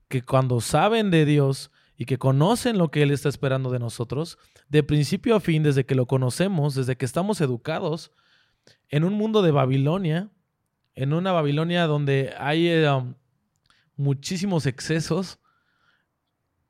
que 0.09 0.23
cuando 0.23 0.63
saben 0.63 1.11
de 1.11 1.27
Dios 1.27 1.71
y 1.97 2.07
que 2.07 2.19
conocen 2.19 2.79
lo 2.79 2.91
que 2.91 3.03
Él 3.03 3.11
está 3.11 3.29
esperando 3.29 3.71
de 3.71 3.79
nosotros, 3.79 4.39
de 4.69 4.83
principio 4.83 5.37
a 5.37 5.41
fin, 5.41 5.63
desde 5.63 5.85
que 5.85 5.95
lo 5.95 6.07
conocemos, 6.07 6.75
desde 6.75 6.97
que 6.97 7.05
estamos 7.05 7.43
educados, 7.43 8.11
en 8.89 9.05
un 9.05 9.15
mundo 9.15 9.43
de 9.43 9.51
Babilonia, 9.51 10.31
en 10.95 11.13
una 11.13 11.33
Babilonia 11.33 11.87
donde 11.87 12.33
hay 12.39 12.69
eh, 12.69 12.91
um, 12.91 13.15
muchísimos 13.97 14.65
excesos. 14.65 15.39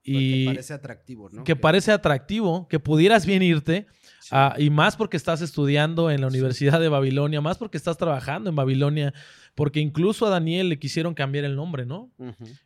Y 0.04 0.44
que 0.44 0.50
parece 0.50 0.74
atractivo, 0.74 1.30
¿no? 1.30 1.44
Que, 1.44 1.56
parece 1.56 1.92
atractivo, 1.92 2.68
que 2.68 2.78
pudieras 2.78 3.24
bien 3.24 3.42
irte. 3.42 3.86
Ah, 4.30 4.54
y 4.58 4.70
más 4.70 4.96
porque 4.96 5.16
estás 5.16 5.40
estudiando 5.40 6.10
en 6.10 6.20
la 6.20 6.28
Universidad 6.28 6.80
de 6.80 6.88
Babilonia, 6.88 7.40
más 7.40 7.58
porque 7.58 7.76
estás 7.76 7.96
trabajando 7.96 8.50
en 8.50 8.56
Babilonia, 8.56 9.12
porque 9.54 9.80
incluso 9.80 10.26
a 10.26 10.30
Daniel 10.30 10.68
le 10.68 10.78
quisieron 10.78 11.14
cambiar 11.14 11.44
el 11.44 11.56
nombre, 11.56 11.86
¿no? 11.86 12.10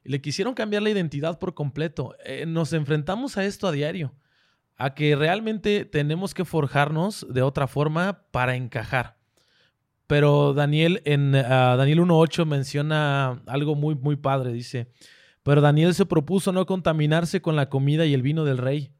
Le 0.04 0.20
quisieron 0.20 0.54
cambiar 0.54 0.82
la 0.82 0.90
identidad 0.90 1.38
por 1.38 1.54
completo. 1.54 2.14
Eh, 2.24 2.44
nos 2.46 2.72
enfrentamos 2.72 3.36
a 3.36 3.44
esto 3.44 3.66
a 3.66 3.72
diario, 3.72 4.14
a 4.76 4.94
que 4.94 5.16
realmente 5.16 5.84
tenemos 5.84 6.34
que 6.34 6.44
forjarnos 6.44 7.26
de 7.28 7.42
otra 7.42 7.66
forma 7.66 8.22
para 8.30 8.56
encajar. 8.56 9.16
Pero 10.06 10.54
Daniel 10.54 11.02
en 11.04 11.34
ah, 11.34 11.76
Daniel 11.76 12.00
1.8 12.00 12.46
menciona 12.46 13.42
algo 13.46 13.74
muy, 13.74 13.94
muy 13.94 14.16
padre. 14.16 14.52
Dice, 14.52 14.88
pero 15.42 15.60
Daniel 15.60 15.94
se 15.94 16.06
propuso 16.06 16.52
no 16.52 16.66
contaminarse 16.66 17.40
con 17.40 17.56
la 17.56 17.68
comida 17.68 18.06
y 18.06 18.14
el 18.14 18.22
vino 18.22 18.44
del 18.44 18.58
rey. 18.58 18.92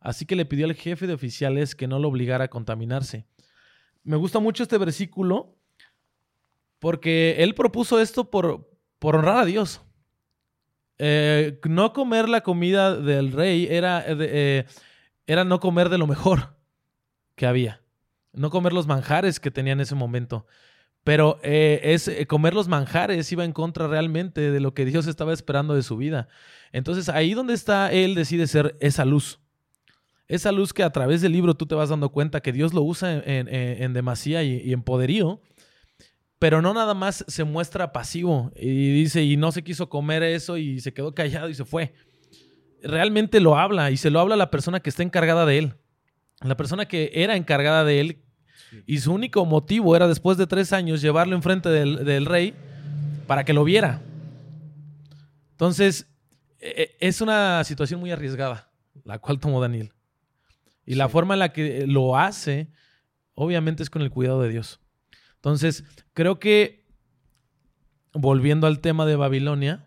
Así 0.00 0.24
que 0.24 0.36
le 0.36 0.46
pidió 0.46 0.66
al 0.66 0.74
jefe 0.74 1.06
de 1.06 1.14
oficiales 1.14 1.74
que 1.74 1.86
no 1.86 1.98
lo 1.98 2.08
obligara 2.08 2.44
a 2.44 2.48
contaminarse. 2.48 3.26
Me 4.02 4.16
gusta 4.16 4.38
mucho 4.38 4.62
este 4.62 4.78
versículo 4.78 5.56
porque 6.78 7.36
él 7.38 7.54
propuso 7.54 8.00
esto 8.00 8.30
por, 8.30 8.70
por 8.98 9.16
honrar 9.16 9.38
a 9.38 9.44
Dios. 9.44 9.82
Eh, 10.98 11.58
no 11.68 11.92
comer 11.92 12.28
la 12.28 12.42
comida 12.42 12.96
del 12.96 13.32
rey 13.32 13.66
era, 13.70 14.04
eh, 14.06 14.66
era 15.26 15.44
no 15.44 15.60
comer 15.60 15.88
de 15.88 15.98
lo 15.98 16.06
mejor 16.06 16.56
que 17.34 17.46
había 17.46 17.80
no 18.32 18.50
comer 18.50 18.72
los 18.72 18.86
manjares 18.86 19.40
que 19.40 19.50
tenía 19.50 19.72
en 19.72 19.80
ese 19.80 19.94
momento. 19.94 20.46
Pero 21.04 21.38
eh, 21.42 21.80
es, 21.82 22.08
eh, 22.08 22.26
comer 22.26 22.54
los 22.54 22.68
manjares 22.68 23.30
iba 23.32 23.44
en 23.44 23.52
contra 23.52 23.88
realmente 23.88 24.50
de 24.50 24.60
lo 24.60 24.74
que 24.74 24.84
Dios 24.84 25.06
estaba 25.06 25.32
esperando 25.32 25.74
de 25.74 25.82
su 25.82 25.96
vida. 25.96 26.28
Entonces 26.72 27.08
ahí 27.08 27.34
donde 27.34 27.54
está 27.54 27.90
Él 27.90 28.14
decide 28.14 28.46
ser 28.46 28.76
esa 28.80 29.04
luz. 29.04 29.40
Esa 30.28 30.52
luz 30.52 30.72
que 30.72 30.82
a 30.82 30.90
través 30.90 31.22
del 31.22 31.32
libro 31.32 31.54
tú 31.54 31.66
te 31.66 31.74
vas 31.74 31.88
dando 31.88 32.10
cuenta 32.10 32.40
que 32.40 32.52
Dios 32.52 32.72
lo 32.72 32.82
usa 32.82 33.20
en, 33.24 33.92
demasía 33.92 34.44
y, 34.44 34.72
en 34.72 34.82
poderío, 34.82 35.40
pero 36.38 36.62
no 36.62 36.72
nada 36.72 36.94
más 36.94 37.24
se 37.26 37.42
muestra 37.42 37.90
pasivo 37.90 38.52
y 38.54 38.92
dice, 38.92 39.24
y 39.24 39.36
no 39.36 39.50
se 39.50 39.64
quiso 39.64 39.88
comer 39.88 40.22
eso 40.22 40.56
y 40.56 40.78
se 40.78 40.94
quedó 40.94 41.14
callado 41.14 41.48
y 41.48 41.54
se 41.54 41.64
fue. 41.64 41.94
Realmente 42.80 43.40
lo 43.40 43.58
habla 43.58 43.90
y 43.90 43.96
se 43.96 44.10
lo 44.10 44.20
habla 44.20 44.36
la 44.36 44.52
persona 44.52 44.78
que 44.78 44.90
está 44.90 45.02
encargada 45.02 45.46
de 45.46 45.58
él 45.58 45.74
la 46.42 46.56
persona 46.56 46.86
que 46.86 47.10
era 47.14 47.36
encargada 47.36 47.84
de 47.84 48.00
él 48.00 48.22
y 48.86 48.98
su 48.98 49.12
único 49.12 49.44
motivo 49.44 49.96
era 49.96 50.08
después 50.08 50.38
de 50.38 50.46
tres 50.46 50.72
años 50.72 51.02
llevarlo 51.02 51.36
enfrente 51.36 51.68
del, 51.68 52.04
del 52.04 52.26
rey 52.26 52.54
para 53.26 53.44
que 53.44 53.52
lo 53.52 53.64
viera. 53.64 54.02
Entonces, 55.52 56.06
e, 56.58 56.96
e, 57.00 57.08
es 57.08 57.20
una 57.20 57.62
situación 57.64 58.00
muy 58.00 58.10
arriesgada, 58.10 58.70
la 59.04 59.18
cual 59.18 59.38
tomó 59.38 59.60
Daniel. 59.60 59.92
Y 60.86 60.94
la 60.94 61.08
forma 61.08 61.34
en 61.34 61.40
la 61.40 61.52
que 61.52 61.86
lo 61.86 62.16
hace, 62.16 62.70
obviamente, 63.34 63.82
es 63.82 63.90
con 63.90 64.02
el 64.02 64.10
cuidado 64.10 64.42
de 64.42 64.48
Dios. 64.48 64.80
Entonces, 65.36 65.84
creo 66.12 66.38
que, 66.38 66.86
volviendo 68.12 68.66
al 68.66 68.80
tema 68.80 69.06
de 69.06 69.16
Babilonia, 69.16 69.86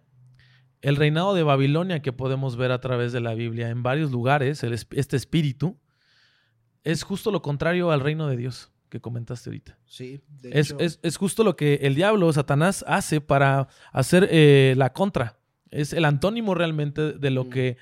el 0.81 0.95
reinado 0.95 1.33
de 1.33 1.43
Babilonia 1.43 2.01
que 2.01 2.13
podemos 2.13 2.55
ver 2.55 2.71
a 2.71 2.81
través 2.81 3.11
de 3.13 3.21
la 3.21 3.33
Biblia 3.33 3.69
en 3.69 3.83
varios 3.83 4.11
lugares, 4.11 4.63
el 4.63 4.73
este 4.73 5.15
espíritu, 5.15 5.79
es 6.83 7.03
justo 7.03 7.31
lo 7.31 7.41
contrario 7.41 7.91
al 7.91 7.99
reino 8.01 8.27
de 8.27 8.37
Dios 8.37 8.71
que 8.89 8.99
comentaste 9.01 9.49
ahorita. 9.49 9.77
Sí, 9.85 10.21
de 10.41 10.59
Es, 10.59 10.69
hecho, 10.71 10.79
es- 10.79 10.99
es 11.01 11.17
justo 11.17 11.43
lo 11.43 11.55
que 11.55 11.75
el 11.81 11.95
diablo, 11.95 12.31
Satanás, 12.31 12.83
hace 12.87 13.21
para 13.21 13.67
hacer 13.91 14.27
eh, 14.31 14.75
la 14.77 14.93
contra. 14.93 15.39
Es 15.71 15.93
el 15.93 16.05
antónimo 16.05 16.53
realmente 16.53 17.13
de 17.13 17.29
lo 17.31 17.45
Mm. 17.45 17.49
que 17.49 17.77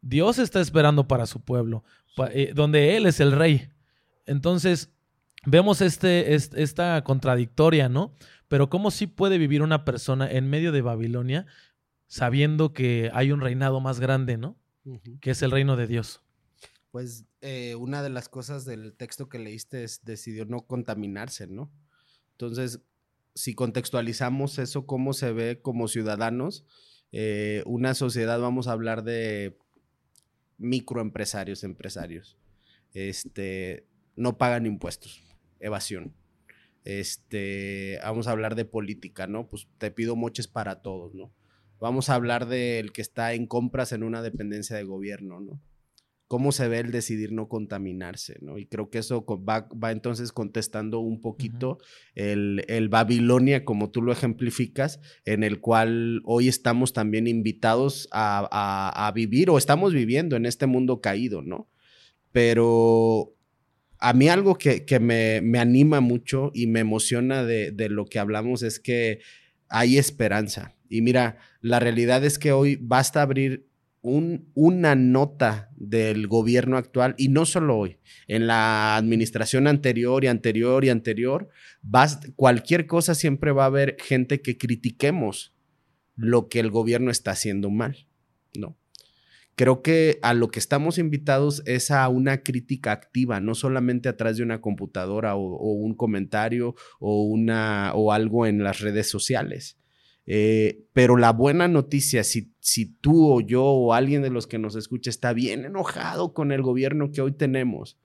Dios 0.00 0.38
está 0.38 0.60
esperando 0.60 1.06
para 1.08 1.26
su 1.26 1.40
pueblo, 1.40 1.84
pa- 2.16 2.30
eh, 2.32 2.52
donde 2.54 2.96
Él 2.96 3.04
es 3.06 3.20
el 3.20 3.32
rey. 3.32 3.68
Entonces, 4.26 4.90
vemos 5.44 5.80
este, 5.82 6.34
es- 6.34 6.52
esta 6.54 7.02
contradictoria, 7.04 7.88
¿no? 7.90 8.14
Pero 8.48 8.70
cómo 8.70 8.90
sí 8.90 9.06
puede 9.06 9.36
vivir 9.36 9.60
una 9.62 9.84
persona 9.84 10.30
en 10.30 10.48
medio 10.48 10.72
de 10.72 10.80
Babilonia 10.82 11.46
sabiendo 12.06 12.72
que 12.72 13.10
hay 13.12 13.32
un 13.32 13.40
reinado 13.40 13.80
más 13.80 14.00
grande, 14.00 14.36
¿no? 14.38 14.56
Que 15.20 15.30
es 15.32 15.42
el 15.42 15.50
reino 15.50 15.76
de 15.76 15.86
Dios. 15.86 16.20
Pues 16.90 17.24
eh, 17.46 17.74
una 17.74 18.02
de 18.02 18.08
las 18.08 18.30
cosas 18.30 18.64
del 18.64 18.94
texto 18.94 19.28
que 19.28 19.38
leíste 19.38 19.84
es 19.84 20.02
decidió 20.02 20.46
no 20.46 20.66
contaminarse, 20.66 21.46
¿no? 21.46 21.70
Entonces, 22.30 22.80
si 23.34 23.54
contextualizamos 23.54 24.58
eso, 24.58 24.86
cómo 24.86 25.12
se 25.12 25.30
ve 25.32 25.60
como 25.60 25.86
ciudadanos, 25.88 26.64
eh, 27.12 27.62
una 27.66 27.92
sociedad, 27.92 28.40
vamos 28.40 28.66
a 28.66 28.72
hablar 28.72 29.04
de 29.04 29.58
microempresarios, 30.56 31.64
empresarios, 31.64 32.38
este, 32.94 33.86
no 34.16 34.38
pagan 34.38 34.64
impuestos, 34.64 35.22
evasión. 35.60 36.14
Este, 36.84 37.98
vamos 38.02 38.26
a 38.26 38.30
hablar 38.30 38.54
de 38.54 38.64
política, 38.64 39.26
¿no? 39.26 39.48
Pues 39.48 39.68
te 39.76 39.90
pido 39.90 40.16
moches 40.16 40.48
para 40.48 40.80
todos, 40.80 41.14
¿no? 41.14 41.30
Vamos 41.78 42.08
a 42.08 42.14
hablar 42.14 42.46
del 42.46 42.90
que 42.92 43.02
está 43.02 43.34
en 43.34 43.46
compras 43.46 43.92
en 43.92 44.02
una 44.02 44.22
dependencia 44.22 44.76
de 44.76 44.84
gobierno, 44.84 45.40
¿no? 45.40 45.60
Cómo 46.26 46.52
se 46.52 46.68
ve 46.68 46.78
el 46.80 46.90
decidir 46.90 47.32
no 47.32 47.48
contaminarse, 47.48 48.38
¿no? 48.40 48.58
Y 48.58 48.66
creo 48.66 48.88
que 48.90 48.98
eso 48.98 49.24
va 49.26 49.92
entonces 49.92 50.32
contestando 50.32 50.98
un 51.00 51.20
poquito 51.20 51.78
el, 52.14 52.64
el 52.68 52.88
Babilonia, 52.88 53.64
como 53.64 53.90
tú 53.90 54.00
lo 54.02 54.10
ejemplificas, 54.10 55.00
en 55.26 55.44
el 55.44 55.60
cual 55.60 56.22
hoy 56.24 56.48
estamos 56.48 56.92
también 56.92 57.26
invitados 57.26 58.08
a, 58.10 58.48
a- 58.50 59.06
a 59.06 59.12
vivir 59.12 59.50
o 59.50 59.58
estamos 59.58 59.92
viviendo 59.92 60.34
en 60.36 60.46
este 60.46 60.66
mundo 60.66 61.00
caído, 61.00 61.42
¿no? 61.42 61.68
Pero 62.32 63.34
a 63.98 64.12
mí 64.12 64.28
algo 64.28 64.56
que, 64.56 64.84
que 64.84 64.98
me, 65.00 65.40
me 65.40 65.58
anima 65.58 66.00
mucho 66.00 66.50
y 66.54 66.66
me 66.66 66.80
emociona 66.80 67.44
de, 67.44 67.70
de 67.70 67.88
lo 67.88 68.06
que 68.06 68.18
hablamos 68.18 68.62
es 68.62 68.80
que 68.80 69.20
hay 69.68 69.98
esperanza. 69.98 70.74
Y 70.88 71.00
mira, 71.00 71.38
la 71.60 71.80
realidad 71.80 72.24
es 72.24 72.38
que 72.38 72.52
hoy 72.52 72.76
basta 72.80 73.22
abrir 73.22 73.68
un- 74.04 74.50
una 74.52 74.94
nota 74.94 75.70
del 75.76 76.26
gobierno 76.26 76.76
actual, 76.76 77.14
y 77.16 77.28
no 77.28 77.46
solo 77.46 77.78
hoy, 77.78 77.96
en 78.28 78.46
la 78.46 78.96
administración 78.96 79.66
anterior 79.66 80.22
y 80.24 80.26
anterior 80.26 80.84
y 80.84 80.90
anterior, 80.90 81.48
bas- 81.82 82.32
cualquier 82.36 82.86
cosa 82.86 83.14
siempre 83.14 83.50
va 83.50 83.62
a 83.62 83.66
haber 83.66 83.96
gente 83.98 84.42
que 84.42 84.58
critiquemos 84.58 85.54
lo 86.16 86.48
que 86.50 86.60
el 86.60 86.70
gobierno 86.70 87.10
está 87.10 87.30
haciendo 87.30 87.70
mal, 87.70 88.06
¿no? 88.54 88.76
Creo 89.56 89.80
que 89.82 90.18
a 90.22 90.34
lo 90.34 90.48
que 90.48 90.58
estamos 90.58 90.98
invitados 90.98 91.62
es 91.64 91.90
a 91.90 92.06
una 92.08 92.42
crítica 92.42 92.92
activa, 92.92 93.40
no 93.40 93.54
solamente 93.54 94.10
atrás 94.10 94.36
de 94.36 94.42
una 94.42 94.60
computadora 94.60 95.34
o, 95.34 95.40
o 95.56 95.72
un 95.72 95.94
comentario 95.94 96.74
o, 97.00 97.22
una, 97.24 97.92
o 97.94 98.12
algo 98.12 98.46
en 98.46 98.62
las 98.64 98.80
redes 98.80 99.08
sociales. 99.08 99.78
Eh, 100.26 100.86
pero 100.92 101.16
la 101.16 101.32
buena 101.32 101.68
noticia, 101.68 102.24
si, 102.24 102.52
si 102.60 102.86
tú 102.86 103.30
o 103.30 103.40
yo 103.40 103.64
o 103.64 103.92
alguien 103.92 104.22
de 104.22 104.30
los 104.30 104.46
que 104.46 104.58
nos 104.58 104.74
escucha 104.74 105.10
está 105.10 105.32
bien 105.32 105.64
enojado 105.64 106.32
con 106.32 106.50
el 106.50 106.62
gobierno 106.62 107.12
que 107.12 107.20
hoy 107.20 107.32
tenemos, 107.32 107.98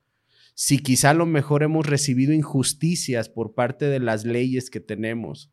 si 0.54 0.78
quizá 0.78 1.10
a 1.10 1.14
lo 1.14 1.24
mejor 1.24 1.62
hemos 1.62 1.86
recibido 1.86 2.32
injusticias 2.32 3.28
por 3.28 3.54
parte 3.54 3.86
de 3.86 4.00
las 4.00 4.24
leyes 4.24 4.68
que 4.68 4.80
tenemos, 4.80 5.50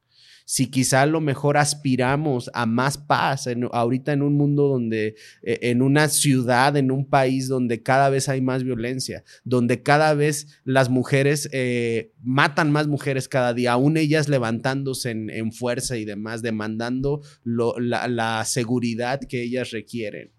si 0.50 0.68
quizá 0.72 1.06
lo 1.06 1.20
mejor 1.20 1.58
aspiramos 1.58 2.50
a 2.54 2.66
más 2.66 2.98
paz 2.98 3.48
en- 3.48 3.68
ahorita 3.70 4.14
en 4.14 4.22
un 4.22 4.36
mundo 4.36 4.70
donde, 4.70 5.16
eh, 5.44 5.60
en 5.64 5.82
una 5.82 6.08
ciudad, 6.08 6.78
en 6.78 6.90
un 6.90 7.06
país 7.06 7.50
donde 7.50 7.84
cada 7.84 8.10
vez 8.10 8.30
hay 8.30 8.40
más 8.40 8.64
violencia, 8.64 9.26
donde 9.44 9.84
cada 9.84 10.14
vez 10.14 10.62
las 10.64 10.88
mujeres 10.90 11.50
eh, 11.52 12.14
matan 12.24 12.72
más 12.72 12.88
mujeres 12.88 13.28
cada 13.28 13.54
día, 13.54 13.74
aún 13.74 13.98
ellas 13.98 14.30
levantándose 14.30 15.10
en, 15.12 15.52
fuerza 15.52 15.98
y 15.98 16.06
demás, 16.06 16.42
demandando 16.42 17.22
la, 17.44 18.46
seguridad 18.46 19.20
que 19.20 19.44
ellas 19.44 19.72
requieren. 19.72 20.32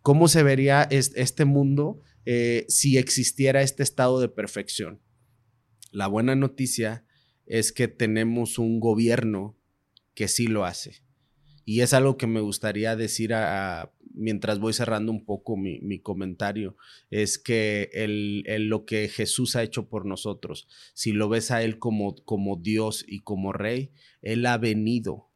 ¿Cómo 0.00 0.26
se 0.26 0.42
vería 0.42 0.82
es- 0.82 1.12
este 1.14 1.44
mundo 1.44 2.00
eh, 2.24 2.64
si 2.68 2.98
existiera 2.98 3.62
este 3.62 3.84
estado 3.84 4.20
de 4.20 4.28
perfección? 4.28 5.00
La 5.92 6.08
buena 6.08 6.34
noticia 6.34 7.04
es 7.46 7.72
que 7.72 7.88
tenemos 7.88 8.58
un 8.58 8.80
gobierno 8.80 9.56
que 10.14 10.28
sí 10.28 10.46
lo 10.46 10.64
hace. 10.64 11.02
Y 11.64 11.80
es 11.80 11.94
algo 11.94 12.16
que 12.16 12.26
me 12.26 12.40
gustaría 12.40 12.96
decir 12.96 13.34
a- 13.34 13.92
mientras 14.14 14.58
voy 14.58 14.72
cerrando 14.74 15.10
un 15.12 15.24
poco 15.24 15.56
mi, 15.56 15.80
mi 15.80 16.00
comentario, 16.00 16.76
es 17.10 17.38
que 17.38 17.90
el, 17.94 18.42
el- 18.46 18.68
lo 18.68 18.84
que 18.84 19.08
Jesús 19.08 19.56
ha 19.56 19.62
hecho 19.62 19.88
por 19.88 20.04
nosotros, 20.06 20.68
si 20.94 21.12
lo 21.12 21.28
ves 21.28 21.50
a 21.50 21.62
Él 21.62 21.78
como, 21.78 22.16
como 22.24 22.56
Dios 22.56 23.04
y 23.08 23.20
como 23.20 23.52
Rey, 23.52 23.92
Él 24.22 24.44
ha 24.46 24.58
venido 24.58 25.28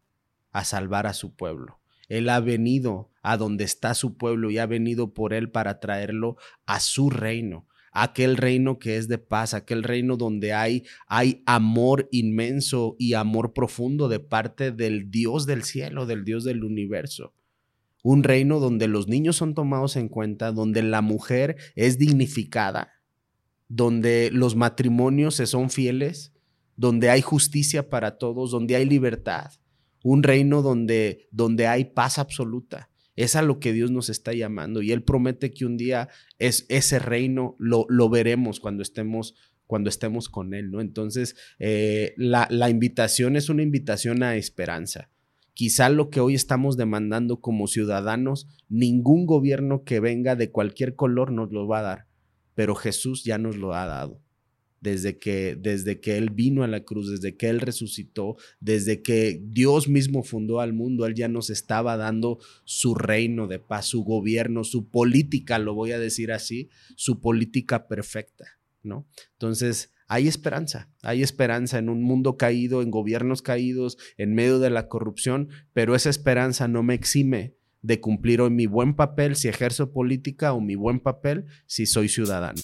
a 0.52 0.64
salvar 0.64 1.06
a 1.06 1.14
su 1.14 1.34
pueblo. 1.34 1.80
Él 2.08 2.28
ha 2.28 2.40
venido 2.40 3.10
a 3.22 3.36
donde 3.36 3.64
está 3.64 3.94
su 3.94 4.16
pueblo 4.16 4.50
y 4.50 4.58
ha 4.58 4.66
venido 4.66 5.12
por 5.14 5.32
Él 5.34 5.50
para 5.50 5.80
traerlo 5.80 6.36
a 6.66 6.80
su 6.80 7.10
reino, 7.10 7.66
aquel 8.02 8.36
reino 8.36 8.78
que 8.78 8.96
es 8.96 9.08
de 9.08 9.16
paz, 9.16 9.54
aquel 9.54 9.82
reino 9.82 10.18
donde 10.18 10.52
hay, 10.52 10.84
hay 11.06 11.42
amor 11.46 12.08
inmenso 12.12 12.94
y 12.98 13.14
amor 13.14 13.54
profundo 13.54 14.08
de 14.08 14.20
parte 14.20 14.70
del 14.70 15.10
Dios 15.10 15.46
del 15.46 15.62
cielo, 15.64 16.04
del 16.04 16.24
Dios 16.24 16.44
del 16.44 16.62
universo. 16.62 17.32
Un 18.02 18.22
reino 18.22 18.60
donde 18.60 18.86
los 18.86 19.08
niños 19.08 19.36
son 19.36 19.54
tomados 19.54 19.96
en 19.96 20.08
cuenta, 20.08 20.52
donde 20.52 20.82
la 20.82 21.00
mujer 21.00 21.56
es 21.74 21.98
dignificada, 21.98 22.92
donde 23.68 24.30
los 24.30 24.56
matrimonios 24.56 25.34
se 25.34 25.46
son 25.46 25.70
fieles, 25.70 26.34
donde 26.76 27.08
hay 27.08 27.22
justicia 27.22 27.88
para 27.88 28.18
todos, 28.18 28.50
donde 28.50 28.76
hay 28.76 28.84
libertad. 28.84 29.52
Un 30.04 30.22
reino 30.22 30.60
donde, 30.60 31.28
donde 31.30 31.66
hay 31.66 31.86
paz 31.86 32.18
absoluta. 32.18 32.90
Es 33.16 33.34
a 33.34 33.42
lo 33.42 33.58
que 33.58 33.72
Dios 33.72 33.90
nos 33.90 34.08
está 34.08 34.32
llamando 34.32 34.82
y 34.82 34.92
Él 34.92 35.02
promete 35.02 35.50
que 35.50 35.66
un 35.66 35.76
día 35.76 36.08
es, 36.38 36.66
ese 36.68 36.98
reino 36.98 37.56
lo, 37.58 37.86
veremos 38.08 38.60
cuando 38.60 38.82
estemos, 38.82 39.34
cuando 39.66 39.88
estemos 39.88 40.28
con 40.28 40.54
Él, 40.54 40.70
¿no? 40.70 40.80
Entonces, 40.80 41.34
eh, 41.58 42.14
la 42.16 42.70
invitación 42.70 43.36
es 43.36 43.48
una 43.48 43.62
invitación 43.62 44.22
a 44.22 44.36
esperanza. 44.36 45.10
Quizá 45.56 45.88
lo 45.88 46.10
que 46.10 46.20
hoy 46.20 46.34
estamos 46.34 46.76
demandando 46.76 47.40
como 47.40 47.66
ciudadanos, 47.66 48.46
ningún 48.68 49.24
gobierno 49.24 49.84
que 49.84 50.00
venga 50.00 50.36
de 50.36 50.50
cualquier 50.50 50.94
color 50.96 51.32
nos 51.32 51.50
lo 51.50 51.66
va 51.66 51.78
a 51.78 51.82
dar, 51.82 52.06
pero 52.54 52.74
Jesús 52.74 53.24
ya 53.24 53.38
nos 53.38 53.56
lo 53.56 53.72
ha 53.72 53.86
dado. 53.86 54.20
Desde 54.80 55.18
que, 55.18 55.56
desde 55.56 56.00
que 56.00 56.16
Él 56.16 56.30
vino 56.30 56.62
a 56.62 56.68
la 56.68 56.84
cruz, 56.84 57.10
desde 57.10 57.36
que 57.36 57.48
Él 57.48 57.60
resucitó, 57.60 58.36
desde 58.60 59.02
que 59.02 59.40
Dios 59.42 59.88
mismo 59.88 60.22
fundó 60.22 60.60
al 60.60 60.72
mundo, 60.72 61.06
Él 61.06 61.14
ya 61.14 61.28
nos 61.28 61.50
estaba 61.50 61.96
dando 61.96 62.38
su 62.64 62.94
reino 62.94 63.46
de 63.46 63.58
paz, 63.58 63.86
su 63.86 64.04
gobierno, 64.04 64.64
su 64.64 64.88
política, 64.88 65.58
lo 65.58 65.74
voy 65.74 65.92
a 65.92 65.98
decir 65.98 66.30
así, 66.30 66.68
su 66.94 67.20
política 67.20 67.88
perfecta, 67.88 68.44
¿no? 68.82 69.06
Entonces, 69.32 69.92
hay 70.08 70.28
esperanza, 70.28 70.88
hay 71.02 71.22
esperanza 71.22 71.78
en 71.78 71.88
un 71.88 72.02
mundo 72.02 72.36
caído, 72.36 72.80
en 72.80 72.90
gobiernos 72.90 73.42
caídos, 73.42 73.98
en 74.16 74.34
medio 74.34 74.60
de 74.60 74.70
la 74.70 74.88
corrupción, 74.88 75.48
pero 75.72 75.96
esa 75.96 76.10
esperanza 76.10 76.68
no 76.68 76.82
me 76.84 76.94
exime 76.94 77.56
de 77.82 78.00
cumplir 78.00 78.40
hoy 78.40 78.50
mi 78.50 78.66
buen 78.66 78.94
papel 78.94 79.36
si 79.36 79.48
ejerzo 79.48 79.92
política 79.92 80.52
o 80.52 80.60
mi 80.60 80.74
buen 80.76 81.00
papel 81.00 81.46
si 81.66 81.86
soy 81.86 82.08
ciudadano. 82.08 82.60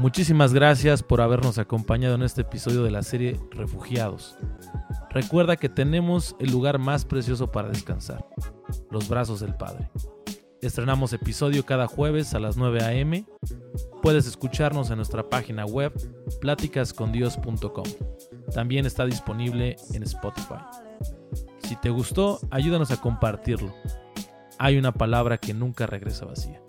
Muchísimas 0.00 0.54
gracias 0.54 1.02
por 1.02 1.20
habernos 1.20 1.58
acompañado 1.58 2.14
en 2.14 2.22
este 2.22 2.40
episodio 2.40 2.82
de 2.82 2.90
la 2.90 3.02
serie 3.02 3.38
Refugiados. 3.50 4.34
Recuerda 5.10 5.58
que 5.58 5.68
tenemos 5.68 6.34
el 6.38 6.50
lugar 6.50 6.78
más 6.78 7.04
precioso 7.04 7.52
para 7.52 7.68
descansar, 7.68 8.24
los 8.90 9.10
brazos 9.10 9.40
del 9.40 9.54
Padre. 9.54 9.90
Estrenamos 10.62 11.12
episodio 11.12 11.66
cada 11.66 11.86
jueves 11.86 12.32
a 12.32 12.40
las 12.40 12.56
9 12.56 12.82
a.m. 12.82 13.26
Puedes 14.00 14.26
escucharnos 14.26 14.88
en 14.88 14.96
nuestra 14.96 15.28
página 15.28 15.66
web 15.66 15.92
pláticascondios.com. 16.40 17.84
También 18.54 18.86
está 18.86 19.04
disponible 19.04 19.76
en 19.92 20.02
Spotify. 20.04 20.64
Si 21.58 21.76
te 21.76 21.90
gustó, 21.90 22.40
ayúdanos 22.50 22.90
a 22.90 22.98
compartirlo. 23.02 23.74
hay 24.58 24.78
una 24.78 24.92
palabra 24.92 25.36
que 25.36 25.52
nunca 25.52 25.86
regresa 25.86 26.24
vacía. 26.24 26.62